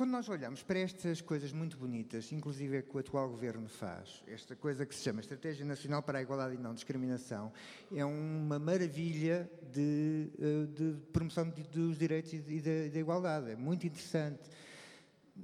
quando 0.00 0.12
nós 0.12 0.30
olhamos 0.30 0.62
para 0.62 0.78
estas 0.78 1.20
coisas 1.20 1.52
muito 1.52 1.76
bonitas, 1.76 2.32
inclusive 2.32 2.78
é 2.78 2.80
que 2.80 2.96
o 2.96 2.98
atual 2.98 3.28
governo 3.28 3.68
faz, 3.68 4.24
esta 4.26 4.56
coisa 4.56 4.86
que 4.86 4.94
se 4.94 5.02
chama 5.02 5.20
Estratégia 5.20 5.62
Nacional 5.66 6.02
para 6.02 6.18
a 6.18 6.22
Igualdade 6.22 6.54
e 6.54 6.58
Não 6.58 6.72
Discriminação, 6.72 7.52
é 7.94 8.02
uma 8.02 8.58
maravilha 8.58 9.46
de, 9.70 10.30
eh, 10.38 10.66
de 10.74 10.96
promoção 11.12 11.52
dos 11.70 11.98
direitos 11.98 12.32
e 12.32 12.62
da, 12.90 12.98
igualdade. 12.98 13.50
É 13.50 13.56
muito 13.56 13.86
interessante. 13.86 14.40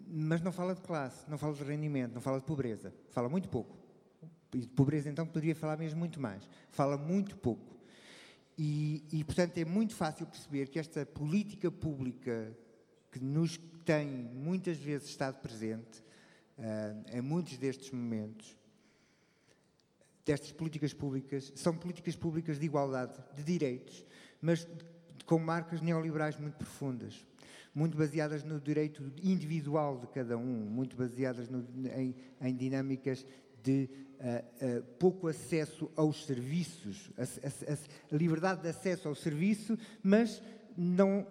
Mas 0.09 0.41
não 0.41 0.53
fala 0.53 0.75
de 0.75 0.81
classe, 0.81 1.29
não 1.29 1.39
fala 1.39 1.55
de 1.55 1.65
rendimento, 1.65 2.15
não 2.15 2.21
fala 2.21 2.39
de 2.39 2.45
pobreza. 2.45 2.93
Fala 3.11 3.29
muito 3.29 3.49
pouco. 3.49 3.77
E 4.55 4.61
de 4.61 4.69
pobreza, 4.69 5.11
então, 5.11 5.27
poderia 5.27 5.55
falar 5.55 5.77
mesmo 5.77 5.99
muito 5.99 6.21
mais. 6.21 6.49
Fala 6.71 6.97
muito 6.97 7.37
pouco. 7.37 7.77
E, 8.59 9.05
e, 9.13 9.25
portanto, 9.25 9.59
é 9.59 9.65
muito 9.65 9.95
fácil 9.95 10.27
perceber 10.27 10.69
que 10.69 10.79
esta 10.79 11.05
política 11.05 11.71
pública 11.71 12.57
que 13.11 13.21
nos 13.21 13.59
tem 13.85 14.07
muitas 14.07 14.79
vezes 14.79 15.09
estado 15.09 15.41
presente 15.41 16.03
uh, 16.59 17.17
em 17.17 17.21
muitos 17.21 17.57
destes 17.57 17.91
momentos, 17.91 18.57
destas 20.25 20.53
políticas 20.53 20.93
públicas, 20.93 21.53
são 21.55 21.77
políticas 21.77 22.17
públicas 22.17 22.59
de 22.59 22.67
igualdade, 22.67 23.23
de 23.35 23.45
direitos, 23.45 24.05
mas 24.41 24.67
com 25.25 25.39
marcas 25.39 25.81
neoliberais 25.81 26.39
muito 26.39 26.57
profundas, 26.57 27.27
muito 27.77 27.95
baseadas 27.95 28.43
no 28.43 28.59
direito 28.59 29.13
individual 29.23 29.99
de 29.99 30.07
cada 30.07 30.39
um, 30.39 30.43
muito 30.43 30.97
baseadas 30.97 31.51
no, 31.51 31.63
em, 31.95 32.15
em, 32.41 32.57
dinâmicas 32.57 33.27
de 33.63 33.91
uh, 34.19 34.79
uh, 34.79 34.83
pouco 34.99 35.29
acesso 35.29 35.93
aos 35.95 36.25
serviços, 36.25 37.11
a, 37.19 37.23
a, 37.23 37.75
a 37.75 38.17
liberdade 38.17 38.63
de 38.63 38.69
acesso 38.69 39.07
ao 39.09 39.15
serviço, 39.15 39.79
mas 40.03 40.43
não, 40.75 41.27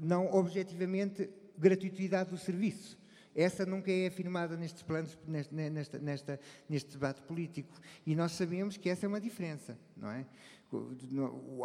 não 0.00 0.32
objetivamente 0.32 1.28
gratuitidade 1.58 2.30
do 2.30 2.38
serviço. 2.38 2.96
Essa 3.34 3.64
nunca 3.64 3.90
é 3.90 4.06
afirmada 4.06 4.56
nestes 4.56 4.82
planos, 4.82 5.18
nesta, 5.26 5.98
nesta, 5.98 6.40
neste 6.68 6.90
debate 6.90 7.22
político. 7.22 7.72
E 8.06 8.14
nós 8.14 8.32
sabemos 8.32 8.76
que 8.76 8.88
essa 8.90 9.06
é 9.06 9.08
uma 9.08 9.20
diferença, 9.20 9.78
não 9.96 10.10
é? 10.10 10.26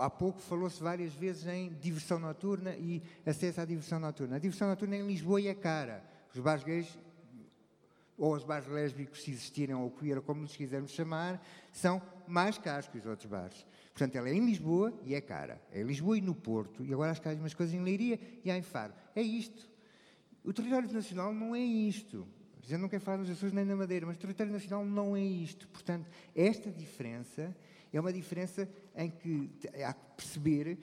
Há 0.01 0.09
pouco 0.09 0.39
falou-se 0.39 0.81
várias 0.81 1.13
vezes 1.13 1.47
em 1.47 1.69
diversão 1.73 2.19
noturna 2.19 2.75
e 2.75 3.01
acesso 3.25 3.61
à 3.61 3.65
diversão 3.65 3.99
noturna. 3.99 4.35
A 4.35 4.39
diversão 4.39 4.67
noturna 4.67 4.97
em 4.97 5.07
Lisboa 5.07 5.41
é 5.41 5.53
cara. 5.53 6.03
Os 6.33 6.39
bares 6.39 6.63
gays, 6.63 6.99
ou 8.17 8.35
os 8.35 8.43
bares 8.43 8.67
lésbicos, 8.67 9.23
se 9.23 9.31
existirem, 9.31 9.75
ou 9.75 9.89
queer, 9.91 10.21
como 10.21 10.41
lhes 10.41 10.55
quisermos 10.55 10.91
chamar, 10.91 11.41
são 11.71 12.01
mais 12.27 12.57
caros 12.57 12.89
que 12.89 12.97
os 12.97 13.05
outros 13.05 13.29
bares. 13.29 13.65
Portanto, 13.93 14.15
ela 14.15 14.27
é 14.27 14.33
em 14.33 14.45
Lisboa 14.45 14.93
e 15.03 15.15
é 15.15 15.21
cara. 15.21 15.61
É 15.71 15.81
em 15.81 15.85
Lisboa 15.85 16.17
e 16.17 16.21
no 16.21 16.35
Porto. 16.35 16.83
E 16.83 16.93
agora 16.93 17.11
acho 17.11 17.21
que 17.21 17.29
há 17.29 17.33
umas 17.33 17.53
coisas 17.53 17.73
em 17.73 17.81
Leiria 17.81 18.19
e 18.43 18.51
há 18.51 18.57
em 18.57 18.61
Faro. 18.61 18.93
É 19.15 19.21
isto. 19.21 19.69
O 20.47 20.53
território 20.53 20.89
nacional 20.93 21.33
não 21.33 21.53
é 21.53 21.59
isto. 21.59 22.25
Já 22.61 22.77
não 22.77 22.87
quero 22.87 23.03
falar 23.03 23.17
nos 23.17 23.29
Açores 23.29 23.53
nem 23.53 23.65
na 23.65 23.75
Madeira, 23.75 24.05
mas 24.05 24.15
o 24.15 24.19
território 24.19 24.53
nacional 24.53 24.85
não 24.85 25.13
é 25.13 25.21
isto. 25.21 25.67
Portanto, 25.67 26.09
esta 26.33 26.71
diferença 26.71 27.53
é 27.91 27.99
uma 27.99 28.13
diferença 28.13 28.69
em 28.95 29.09
que 29.09 29.51
há 29.83 29.91
que 29.91 30.05
perceber 30.15 30.77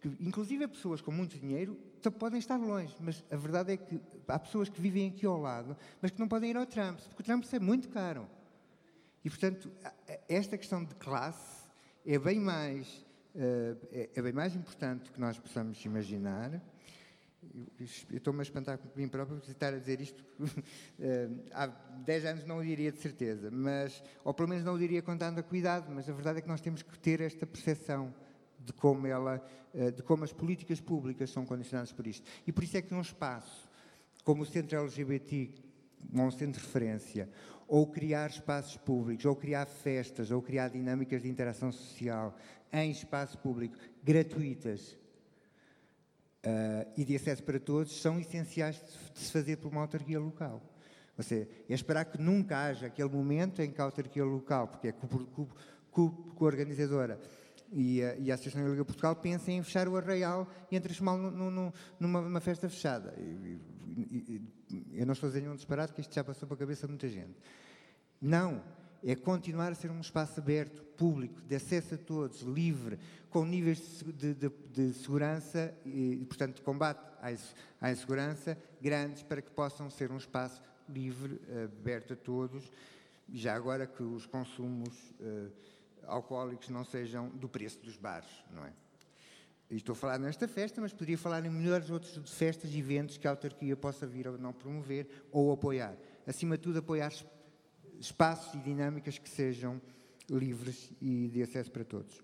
que, 0.00 0.08
inclusive, 0.20 0.66
pessoas 0.68 1.02
com 1.02 1.12
muito 1.12 1.38
dinheiro 1.38 1.76
podem 2.18 2.38
estar 2.38 2.56
longe, 2.56 2.96
mas 2.98 3.22
a 3.30 3.36
verdade 3.36 3.74
é 3.74 3.76
que 3.76 4.00
há 4.26 4.38
pessoas 4.38 4.70
que 4.70 4.80
vivem 4.80 5.08
aqui 5.08 5.26
ao 5.26 5.38
lado, 5.38 5.76
mas 6.00 6.10
que 6.10 6.18
não 6.18 6.26
podem 6.26 6.48
ir 6.48 6.56
ao 6.56 6.64
Trump, 6.64 6.98
porque 7.00 7.20
o 7.20 7.24
Trump 7.24 7.44
é 7.52 7.58
muito 7.58 7.90
caro. 7.90 8.26
E, 9.22 9.28
portanto, 9.28 9.70
esta 10.30 10.56
questão 10.56 10.82
de 10.82 10.94
classe 10.94 11.68
é 12.06 12.18
bem 12.18 12.40
mais, 12.40 12.88
uh, 13.34 13.76
é, 13.92 14.08
é, 14.14 14.22
bem 14.22 14.32
mais 14.32 14.56
importante 14.56 15.04
do 15.04 15.12
que 15.12 15.20
nós 15.20 15.38
possamos 15.38 15.84
imaginar. 15.84 16.58
Estou-me 18.12 18.40
a 18.40 18.42
espantar 18.42 18.78
mim 18.94 19.08
próprio 19.08 19.38
por 19.38 19.50
estar 19.50 19.72
a 19.72 19.78
dizer 19.78 20.00
isto. 20.00 20.24
uh, 20.40 20.46
há 21.52 21.66
10 21.66 22.24
anos 22.26 22.44
não 22.44 22.58
o 22.58 22.62
diria 22.62 22.92
de 22.92 23.00
certeza, 23.00 23.50
mas, 23.50 24.02
ou 24.22 24.34
pelo 24.34 24.48
menos 24.48 24.64
não 24.64 24.74
o 24.74 24.78
diria 24.78 25.02
com 25.02 25.16
tanta 25.16 25.42
cuidado, 25.42 25.90
mas 25.90 26.08
a 26.08 26.12
verdade 26.12 26.38
é 26.38 26.42
que 26.42 26.48
nós 26.48 26.60
temos 26.60 26.82
que 26.82 26.98
ter 26.98 27.20
esta 27.20 27.46
percepção 27.46 28.14
de 28.58 28.72
como, 28.74 29.06
ela, 29.06 29.42
uh, 29.74 29.90
de 29.90 30.02
como 30.02 30.24
as 30.24 30.32
políticas 30.32 30.80
públicas 30.80 31.30
são 31.30 31.46
condicionadas 31.46 31.92
por 31.92 32.06
isto. 32.06 32.28
E 32.46 32.52
por 32.52 32.62
isso 32.62 32.76
é 32.76 32.82
que 32.82 32.92
num 32.92 33.00
espaço 33.00 33.68
como 34.24 34.42
o 34.42 34.46
Centro 34.46 34.78
LGBT, 34.78 35.50
um 36.12 36.30
centro 36.30 36.60
de 36.60 36.66
referência, 36.66 37.28
ou 37.66 37.86
criar 37.86 38.30
espaços 38.30 38.76
públicos, 38.76 39.24
ou 39.24 39.36
criar 39.36 39.66
festas, 39.66 40.30
ou 40.30 40.42
criar 40.42 40.68
dinâmicas 40.68 41.22
de 41.22 41.28
interação 41.28 41.70
social 41.70 42.36
em 42.72 42.90
espaço 42.90 43.38
público 43.38 43.76
gratuitas 44.02 44.96
uh, 46.44 46.92
e 46.96 47.04
de 47.04 47.16
acesso 47.16 47.42
para 47.42 47.58
todos 47.58 48.00
são 48.00 48.18
essenciais 48.18 48.76
de 49.14 49.20
se 49.20 49.32
fazer 49.32 49.56
por 49.56 49.70
uma 49.70 49.82
autarquia 49.82 50.18
local. 50.18 50.62
Ou 51.16 51.24
seja, 51.24 51.48
é 51.68 51.74
esperar 51.74 52.06
que 52.06 52.20
nunca 52.20 52.58
haja 52.58 52.86
aquele 52.86 53.10
momento 53.10 53.60
em 53.60 53.70
que 53.70 53.80
a 53.80 53.84
autarquia 53.84 54.24
local, 54.24 54.68
porque 54.68 54.88
é 54.88 54.94
co-organizadora 56.34 57.20
e 57.72 58.02
a, 58.02 58.16
e 58.16 58.30
a 58.30 58.34
Associação 58.34 58.68
Liga 58.68 58.84
Portugal 58.84 59.14
pensem 59.16 59.58
em 59.58 59.62
fechar 59.62 59.86
o 59.86 59.96
arraial 59.96 60.48
e 60.70 60.76
em 60.76 60.80
transformá-lo 60.80 61.30
numa 61.98 62.40
festa 62.40 62.68
fechada. 62.68 63.14
E, 63.18 63.60
e, 63.96 64.42
eu 64.94 65.06
não 65.06 65.12
estou 65.12 65.26
a 65.26 65.30
dizer 65.30 65.42
nenhum 65.42 65.54
disparate, 65.54 65.92
que 65.92 66.00
isto 66.00 66.14
já 66.14 66.24
passou 66.24 66.48
para 66.48 66.54
a 66.54 66.58
cabeça 66.58 66.86
de 66.86 66.92
muita 66.92 67.08
gente. 67.08 67.36
Não. 68.20 68.62
É 69.02 69.14
continuar 69.14 69.72
a 69.72 69.74
ser 69.74 69.90
um 69.90 70.00
espaço 70.00 70.40
aberto, 70.40 70.82
público, 70.96 71.40
de 71.42 71.54
acesso 71.54 71.94
a 71.94 71.98
todos, 71.98 72.42
livre, 72.42 72.98
com 73.30 73.44
níveis 73.44 74.04
de, 74.14 74.34
de, 74.34 74.50
de 74.72 74.92
segurança 74.94 75.74
e, 75.86 76.24
portanto, 76.28 76.56
de 76.56 76.62
combate 76.62 77.00
à, 77.80 77.90
insegurança 77.90 78.58
grandes 78.80 79.22
para 79.22 79.40
que 79.40 79.50
possam 79.50 79.88
ser 79.88 80.10
um 80.10 80.18
espaço 80.18 80.62
livre, 80.88 81.40
aberto 81.64 82.12
a 82.12 82.16
todos, 82.16 82.70
já 83.32 83.54
agora 83.54 83.86
que 83.86 84.02
os 84.02 84.26
consumos 84.26 84.94
uh, 85.20 85.50
alcoólicos 86.06 86.68
não 86.68 86.84
sejam 86.84 87.28
do 87.28 87.48
preço 87.48 87.78
dos 87.78 87.96
bares, 87.96 88.28
não 88.52 88.64
é? 88.64 88.72
Estou 89.70 89.92
a 89.92 89.96
falar 89.96 90.18
nesta 90.18 90.48
festa, 90.48 90.80
mas 90.80 90.92
poderia 90.92 91.16
falar 91.16 91.46
em 91.46 91.48
melhores 91.48 91.90
outras 91.90 92.18
festas 92.28 92.74
e 92.74 92.78
eventos 92.80 93.16
que 93.16 93.28
a 93.28 93.30
autarquia 93.30 93.76
possa 93.76 94.04
vir 94.04 94.26
ou 94.26 94.36
não 94.36 94.52
promover 94.52 95.06
ou 95.30 95.52
apoiar. 95.52 95.96
Acima 96.26 96.56
de 96.56 96.64
tudo, 96.64 96.80
apoiar 96.80 97.12
espaços 98.00 98.54
e 98.54 98.58
dinâmicas 98.58 99.18
que 99.18 99.28
sejam 99.28 99.80
livres 100.28 100.90
e 101.00 101.28
de 101.28 101.42
acesso 101.42 101.70
para 101.70 101.84
todos. 101.84 102.20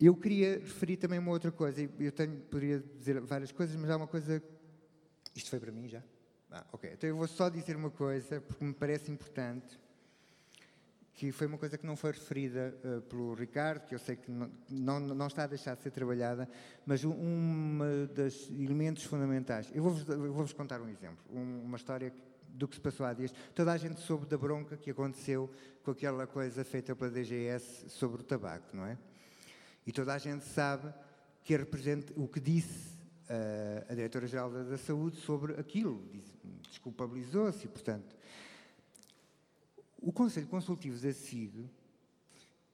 Eu 0.00 0.16
queria 0.16 0.58
referir 0.58 0.96
também 0.96 1.18
uma 1.18 1.30
outra 1.30 1.52
coisa. 1.52 1.88
Eu 1.98 2.12
tenho, 2.12 2.36
poderia 2.40 2.80
dizer 2.98 3.20
várias 3.20 3.52
coisas, 3.52 3.76
mas 3.76 3.88
há 3.88 3.96
uma 3.96 4.08
coisa. 4.08 4.42
Isto 5.34 5.50
foi 5.50 5.60
para 5.60 5.70
mim 5.70 5.88
já? 5.88 6.02
Ah, 6.50 6.66
ok. 6.72 6.90
Então 6.92 7.08
eu 7.08 7.16
vou 7.16 7.28
só 7.28 7.48
dizer 7.48 7.76
uma 7.76 7.90
coisa, 7.90 8.40
porque 8.40 8.64
me 8.64 8.74
parece 8.74 9.10
importante 9.10 9.78
que 11.14 11.30
foi 11.30 11.46
uma 11.46 11.56
coisa 11.56 11.78
que 11.78 11.86
não 11.86 11.96
foi 11.96 12.10
referida 12.10 12.76
uh, 12.84 13.00
pelo 13.02 13.34
Ricardo, 13.34 13.86
que 13.86 13.94
eu 13.94 14.00
sei 14.00 14.16
que 14.16 14.28
não, 14.30 14.50
não, 14.68 15.00
não, 15.00 15.26
está 15.28 15.44
a 15.44 15.46
deixar 15.46 15.76
de 15.76 15.82
ser 15.82 15.92
trabalhada, 15.92 16.48
mas 16.84 17.04
um 17.04 17.78
dos 18.12 18.50
elementos 18.50 19.04
fundamentais. 19.04 19.70
Eu 19.72 19.82
vou-vos 19.84 20.02
vou 20.02 20.48
contar 20.56 20.80
um 20.80 20.88
exemplo, 20.88 21.24
um, 21.32 21.62
uma 21.62 21.76
história 21.76 22.12
do 22.54 22.68
que 22.68 22.76
se 22.76 22.80
passou 22.80 23.04
há 23.04 23.12
dias. 23.12 23.34
Toda 23.54 23.72
a 23.72 23.76
gente 23.76 24.00
soube 24.00 24.26
da 24.26 24.38
bronca 24.38 24.76
que 24.76 24.90
aconteceu 24.90 25.50
com 25.82 25.90
aquela 25.90 26.26
coisa 26.26 26.64
feita 26.64 26.94
pela 26.94 27.10
DGS 27.10 27.90
sobre 27.90 28.22
o 28.22 28.24
tabaco, 28.24 28.74
não 28.74 28.86
é? 28.86 28.96
E 29.86 29.92
toda 29.92 30.14
a 30.14 30.18
gente 30.18 30.44
sabe 30.44 30.92
que 31.42 31.56
representa 31.56 32.12
o 32.16 32.26
que 32.26 32.40
disse 32.40 32.94
uh, 33.28 33.90
a 33.90 33.94
Diretora-Geral 33.94 34.50
da, 34.50 34.78
Saúde 34.78 35.16
sobre 35.18 35.60
aquilo. 35.60 36.02
Desculpabilizou-se, 36.70 37.66
portanto. 37.68 38.16
O 39.98 40.12
Conselho 40.12 40.46
Consultivo 40.46 40.98
da 40.98 41.12
SIG, 41.12 41.68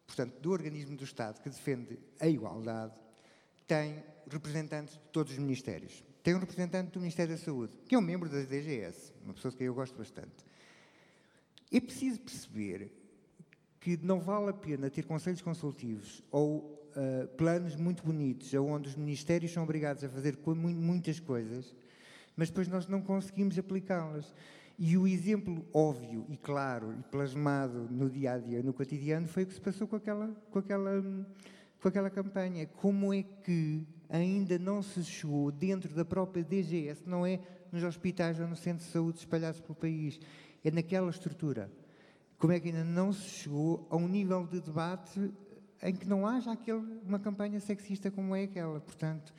portanto, 0.07 0.39
do 0.41 0.51
organismo 0.51 0.97
do 0.97 1.05
Estado 1.05 1.41
que 1.41 1.49
defende 1.49 1.99
a 2.21 2.27
igualdade, 2.27 2.95
tem 3.67 4.05
representantes 4.29 4.95
de 4.95 5.01
todos 5.13 5.33
os 5.33 5.39
ministérios. 5.39 6.05
Tem 6.23 6.35
um 6.35 6.39
representante 6.39 6.91
do 6.91 7.01
Ministério 7.01 7.35
da 7.35 7.43
Saúde, 7.43 7.73
que 7.89 7.95
é 7.95 7.99
um 7.99 8.03
membro 8.03 8.29
da 8.29 8.41
DGS, 8.43 9.13
uma 9.25 9.33
pessoa 9.33 9.53
que 9.53 9.65
eu 9.65 9.75
gosto 9.75 9.97
bastante. 9.97 10.45
É 11.73 11.81
preciso 11.81 12.21
perceber 12.21 12.93
que 13.81 13.97
não 14.03 14.21
vale 14.21 14.51
a 14.51 14.53
pena 14.53 14.91
ter 14.91 15.05
conselhos 15.05 15.41
consultivos 15.41 16.23
ou 16.31 16.59
uh, 16.91 17.29
planos 17.37 17.75
muito 17.75 18.03
bonitos, 18.03 18.53
onde 18.55 18.91
os 18.91 18.97
ministérios 18.97 19.53
são 19.53 19.63
obrigados 19.63 20.05
a 20.05 20.09
fazer 20.09 20.39
muitas 20.45 21.19
coisas, 21.19 21.75
mas 22.37 22.51
depois 22.51 22.69
nós 22.69 22.87
não 22.87 23.01
conseguimos 23.01 23.59
aplicá-las. 23.59 24.35
E 24.79 24.97
o 24.97 25.07
exemplo 25.07 25.65
óbvio 25.73 26.25
e 26.29 26.37
claro 26.37 26.95
e 26.99 27.03
plasmado 27.05 27.87
no 27.91 28.09
dia 28.09 28.33
a 28.33 28.39
dia, 28.39 28.63
no 28.63 28.73
cotidiano, 28.73 29.27
foi 29.29 29.43
o 29.43 29.47
que 29.47 29.55
se 29.55 29.61
passou 29.61 29.87
com 29.87 29.97
aquela, 29.97 30.29
com 30.51 30.59
aquela, 30.59 31.03
com 31.81 31.89
aquela 31.89 32.11
campanha. 32.11 32.67
Como 32.67 33.13
é 33.13 33.23
que 33.23 33.87
ainda 34.11 34.59
não 34.59 34.83
se 34.83 35.05
chegou 35.05 35.53
dentro 35.53 35.95
da 35.95 36.05
própria 36.05 36.43
DGS, 36.43 37.03
não 37.07 37.25
é 37.25 37.41
nos 37.71 37.85
hospitais 37.85 38.41
ou 38.41 38.49
no 38.49 38.57
centro 38.57 38.85
de 38.85 38.91
saúde 38.91 39.19
espalhados 39.19 39.61
pelo 39.61 39.75
país, 39.75 40.21
é 40.65 40.71
naquela 40.71 41.11
estrutura. 41.11 41.71
Como 42.39 42.53
é 42.53 42.59
que 42.59 42.69
ainda 42.69 42.85
não 42.85 43.13
se 43.13 43.29
chegou 43.29 43.87
a 43.89 43.97
um 43.97 44.09
nível 44.09 44.47
de 44.47 44.61
debate 44.61 45.31
em 45.83 45.95
que 45.95 46.07
não 46.07 46.27
haja 46.27 46.53
aquele, 46.53 46.83
uma 47.07 47.19
campanha 47.19 47.61
sexista 47.61 48.11
como 48.11 48.35
é 48.35 48.45
aquela? 48.45 48.81
Portanto, 48.81 49.33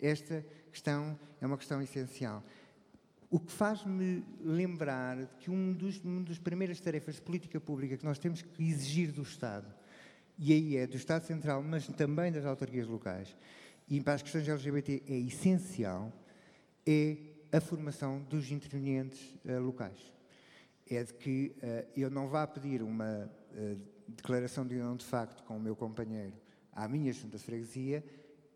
esta 0.00 0.44
questão 0.70 1.18
é 1.40 1.46
uma 1.46 1.56
questão 1.56 1.80
essencial. 1.80 2.44
O 3.30 3.38
que 3.38 3.52
faz-me 3.52 4.24
lembrar 4.42 5.26
que 5.38 5.50
um 5.50 5.72
dos, 5.72 5.98
uma 6.02 6.22
das 6.22 6.38
primeiras 6.38 6.80
tarefas 6.80 7.16
de 7.16 7.22
política 7.22 7.60
pública 7.60 7.96
que 7.96 8.04
nós 8.04 8.18
temos 8.18 8.42
que 8.42 8.62
exigir 8.62 9.12
do 9.12 9.22
Estado, 9.22 9.66
e 10.38 10.52
aí 10.52 10.76
é 10.76 10.86
do 10.86 10.96
Estado 10.96 11.24
Central, 11.24 11.62
mas 11.62 11.86
também 11.88 12.30
das 12.30 12.44
autarquias 12.44 12.86
locais, 12.86 13.36
e 13.88 14.00
para 14.00 14.14
as 14.14 14.22
questões 14.22 14.48
LGBT 14.48 15.02
é 15.06 15.18
essencial, 15.18 16.12
é 16.86 17.16
a 17.50 17.60
formação 17.60 18.20
dos 18.22 18.50
intervenientes 18.50 19.34
uh, 19.44 19.60
locais 19.60 20.12
é 20.90 21.04
de 21.04 21.12
que 21.14 21.54
uh, 21.58 21.88
eu 21.94 22.10
não 22.10 22.28
vá 22.28 22.46
pedir 22.46 22.82
uma 22.82 23.30
uh, 23.52 23.80
declaração 24.08 24.66
de 24.66 24.74
união 24.74 24.96
de 24.96 25.04
facto 25.04 25.42
com 25.44 25.56
o 25.56 25.60
meu 25.60 25.76
companheiro 25.76 26.32
à 26.72 26.88
minha 26.88 27.12
junta 27.12 27.36
de 27.36 27.44
freguesia 27.44 28.04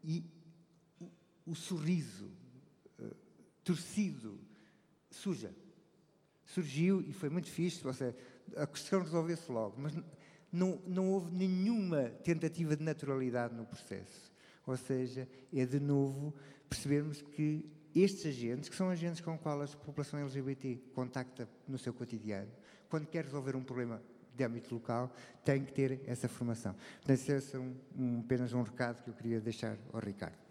e 0.03 0.25
o, 0.99 1.11
o 1.47 1.55
sorriso 1.55 2.31
torcido 3.65 4.41
suja. 5.11 5.55
Surgiu 6.45 7.01
e 7.01 7.13
foi 7.13 7.29
muito 7.29 7.49
fixe, 7.49 7.87
ou 7.87 7.93
seja, 7.93 8.17
a 8.57 8.67
questão 8.67 9.03
resolveu-se 9.03 9.51
logo, 9.51 9.81
mas 9.81 9.95
não, 10.51 10.81
não 10.87 11.09
houve 11.11 11.31
nenhuma 11.31 12.11
tentativa 12.25 12.77
de 12.77 12.83
naturalidade 12.83 13.55
no 13.55 13.65
processo. 13.65 14.32
Ou 14.67 14.77
seja, 14.77 15.29
é 15.53 15.65
de 15.67 15.81
novo 15.81 16.35
percebermos 16.69 17.21
que 17.21 17.71
estes 17.95 18.27
agentes, 18.27 18.69
que 18.69 18.77
são 18.77 18.89
agentes 18.89 19.21
com 19.21 19.35
os 19.35 19.41
quais 19.41 19.75
a 19.75 19.77
população 19.77 20.21
LGBT 20.21 20.81
contacta 20.95 21.49
no 21.69 21.79
seu 21.79 21.93
cotidiano, 21.93 22.51
quando 22.89 23.07
quer 23.07 23.25
resolver 23.25 23.55
um 23.55 23.63
problema 23.63 24.03
de 24.35 24.45
âmbito 24.45 24.75
local, 24.75 25.15
tem 25.45 25.65
que 25.65 25.73
ter 25.73 26.01
essa 26.07 26.29
formação. 26.29 26.75
Portanto, 27.03 27.29
esse 27.29 27.57
é 27.57 27.59
um, 27.59 27.77
um, 27.97 28.21
apenas 28.21 28.53
um 28.53 28.63
recado 28.63 29.03
que 29.03 29.11
eu 29.11 29.15
queria 29.15 29.41
deixar 29.41 29.77
ao 29.93 30.01
Ricardo. 30.01 30.42